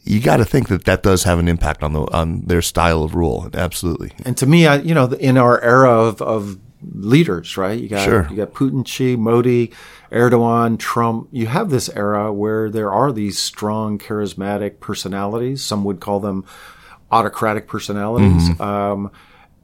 [0.05, 3.03] you got to think that that does have an impact on the on their style
[3.03, 3.49] of rule.
[3.55, 4.13] Absolutely.
[4.25, 7.79] And to me, I, you know, in our era of, of leaders, right?
[7.79, 8.27] You got sure.
[8.31, 9.73] you got Putin, Xi, Modi,
[10.11, 11.29] Erdogan, Trump.
[11.31, 15.63] You have this era where there are these strong, charismatic personalities.
[15.63, 16.45] Some would call them
[17.13, 18.49] autocratic personalities.
[18.51, 18.63] Mm-hmm.
[18.63, 19.13] Um,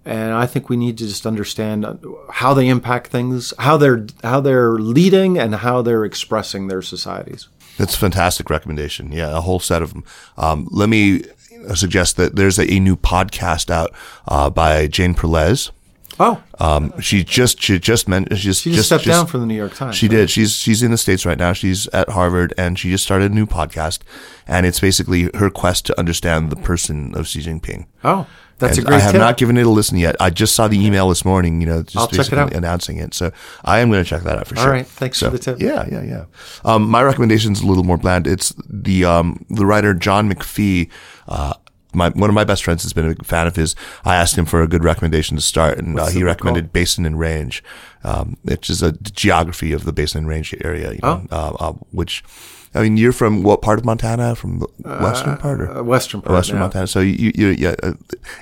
[0.07, 1.85] and I think we need to just understand
[2.31, 7.49] how they impact things, how they're how they're leading, and how they're expressing their societies.
[7.77, 9.13] That's a fantastic recommendation.
[9.13, 10.05] Yeah, a whole set of them.
[10.39, 11.25] Um, let me
[11.75, 13.93] suggest that there's a, a new podcast out
[14.29, 15.73] uh, by Jane Perlez.
[16.19, 19.47] Oh, Um, she just she just meant she just she just, stepped down from the
[19.47, 19.97] New York Times.
[19.97, 20.31] She did.
[20.31, 21.53] She's she's in the states right now.
[21.53, 23.99] She's at Harvard, and she just started a new podcast,
[24.47, 27.87] and it's basically her quest to understand the person of Xi Jinping.
[28.03, 28.27] Oh,
[28.59, 29.21] that's And a great I have tip.
[29.21, 30.17] not given it a listen yet.
[30.21, 31.61] I just saw the email this morning.
[31.61, 32.53] You know, just I'll check it basically out.
[32.55, 33.15] announcing it.
[33.15, 33.31] So
[33.65, 34.73] I am going to check that out for All sure.
[34.73, 34.87] right.
[34.87, 35.61] Thanks for the tip.
[35.61, 36.25] Yeah, yeah, yeah.
[36.65, 38.27] Um, my recommendation's a little more bland.
[38.27, 40.89] It's the um, the writer John McPhee.
[41.29, 41.55] Uh,
[41.95, 43.75] my, one of my best friends has been a big fan of his.
[44.05, 47.19] I asked him for a good recommendation to start, and uh, he recommended Basin and
[47.19, 47.65] Range,
[48.05, 50.93] um, which is a geography of the Basin and Range area.
[50.93, 52.23] You know, uh, uh, which,
[52.77, 54.35] I mean, you're from what part of Montana?
[54.37, 54.69] From the
[55.01, 56.35] western part or Uh, western part.
[56.35, 56.61] western yeah.
[56.61, 56.87] Montana?
[56.87, 57.95] So you, you yeah, uh,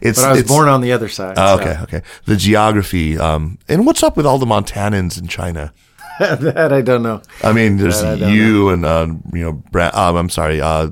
[0.03, 0.21] it's.
[0.21, 1.35] But I was it's, born on the other side.
[1.39, 2.03] Oh, so okay, okay.
[2.27, 5.73] The geography, um, and what's up with all the Montanans in China?
[6.21, 7.23] that I don't know.
[7.43, 10.61] I mean, there's That I don't you and uh, you know, Brad, um, I'm sorry,
[10.61, 10.91] uh,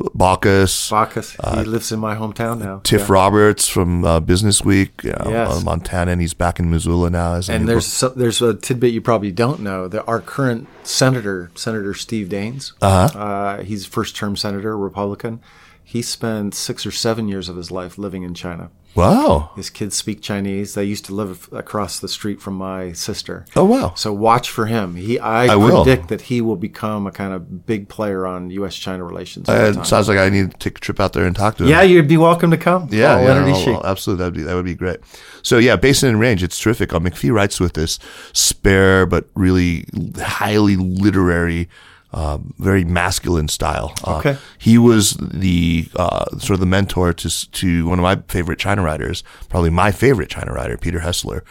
[0.00, 1.36] uh, uh, Bacchus, Bacchus.
[1.54, 2.76] he lives in my hometown now.
[2.76, 3.06] Uh, Tiff Yeah.
[3.12, 5.50] Roberts from uh, Business Week, you know, Yes.
[5.50, 7.34] uh, Montana, and he's back in Missoula now.
[7.34, 11.50] As And there's so, there's a tidbit you probably don't know that our current senator,
[11.54, 13.62] Senator Steve Daines, uh-huh.
[13.62, 15.40] he's first term senator, Republican.
[15.86, 18.70] He spent six or seven years of his life living in China.
[18.96, 20.74] wow, His kids speak Chinese.
[20.74, 23.44] They used to live across the street from my sister.
[23.54, 24.94] oh wow, So watch for him.
[24.96, 25.84] He, I, I will.
[25.84, 29.48] predict that he will become a kind of big player on U.S.-China relations.
[29.48, 31.64] Uh, it sounds like I need to take a trip out there and talk to
[31.64, 31.70] him.
[31.70, 32.88] yeah, you'd be welcome to come.
[32.90, 33.66] Yeah, All yeah, Leonard no, Ishii.
[33.74, 34.22] well, absolutely.
[34.24, 35.00] That'd be that would be great.
[35.42, 36.92] So yeah, Basin and Range, it's terrific.
[36.94, 37.98] Uh, McPhee writes with this
[38.32, 39.84] spare but really
[40.16, 41.68] highly literary,
[42.14, 43.92] um, very masculine style.
[44.04, 44.36] Uh, Okay.
[44.58, 48.82] He was the uh, sort of the mentor to to one of my favorite China
[48.82, 51.42] writers, probably my favorite China writer, Peter Hessler.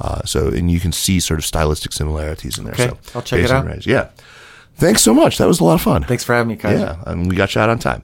[0.00, 2.74] Uh, so and you can see sort of stylistic similarities in there.
[2.74, 3.86] Okay, so I'll check it out.
[3.86, 4.08] yeah.
[4.76, 5.36] Thanks so much.
[5.38, 6.04] That was a lot of fun.
[6.04, 6.78] Thanks for having me, Kaiser.
[6.78, 8.02] Yeah, and we got you out on time.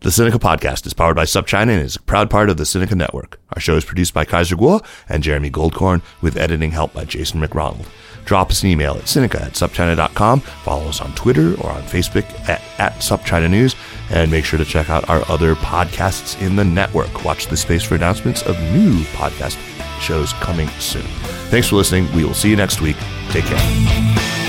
[0.00, 2.94] The Sinica podcast is powered by SupChina and is a proud part of the Sinica
[2.94, 3.40] network.
[3.54, 7.40] Our show is produced by Kaiser Kuo and Jeremy Goldkorn with editing help by Jason
[7.40, 7.86] McRonald.
[8.24, 10.40] Drop us an email at Sinica at SupChina.com.
[10.40, 13.74] Follow us on Twitter or on Facebook at, at SupChina News.
[14.10, 17.24] And make sure to check out our other podcasts in the network.
[17.24, 19.58] Watch the space for announcements of new podcast
[20.00, 21.02] shows coming soon.
[21.50, 22.12] Thanks for listening.
[22.14, 22.96] We will see you next week.
[23.30, 24.43] Take care.